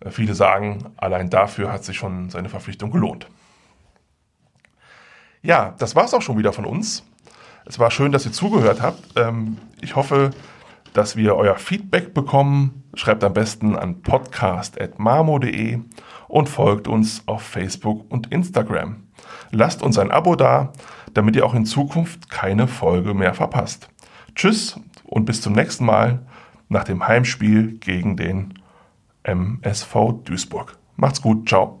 Äh, 0.00 0.08
viele 0.08 0.32
sagen, 0.32 0.94
allein 0.96 1.28
dafür 1.28 1.70
hat 1.70 1.84
sich 1.84 1.98
schon 1.98 2.30
seine 2.30 2.48
Verpflichtung 2.48 2.90
gelohnt. 2.90 3.26
Ja, 5.42 5.74
das 5.78 5.96
war 5.96 6.04
es 6.04 6.14
auch 6.14 6.22
schon 6.22 6.38
wieder 6.38 6.52
von 6.52 6.64
uns. 6.64 7.04
Es 7.64 7.78
war 7.78 7.90
schön, 7.90 8.12
dass 8.12 8.26
ihr 8.26 8.32
zugehört 8.32 8.80
habt. 8.80 9.02
Ähm, 9.16 9.58
ich 9.80 9.96
hoffe, 9.96 10.30
dass 10.92 11.16
wir 11.16 11.36
euer 11.36 11.56
Feedback 11.56 12.14
bekommen. 12.14 12.84
Schreibt 12.94 13.24
am 13.24 13.32
besten 13.32 13.76
an 13.76 14.02
podcast.marmo.de 14.02 15.80
und 16.28 16.48
folgt 16.48 16.88
uns 16.88 17.22
auf 17.26 17.42
Facebook 17.42 18.10
und 18.10 18.32
Instagram. 18.32 19.02
Lasst 19.50 19.82
uns 19.82 19.98
ein 19.98 20.10
Abo 20.10 20.36
da, 20.36 20.72
damit 21.14 21.36
ihr 21.36 21.44
auch 21.44 21.54
in 21.54 21.66
Zukunft 21.66 22.30
keine 22.30 22.66
Folge 22.66 23.14
mehr 23.14 23.34
verpasst. 23.34 23.88
Tschüss 24.34 24.80
und 25.04 25.24
bis 25.24 25.40
zum 25.40 25.52
nächsten 25.52 25.84
Mal 25.84 26.26
nach 26.68 26.84
dem 26.84 27.06
Heimspiel 27.06 27.78
gegen 27.78 28.16
den 28.16 28.54
MSV 29.24 29.94
Duisburg. 30.24 30.76
Macht's 30.96 31.20
gut, 31.22 31.48
ciao. 31.48 31.80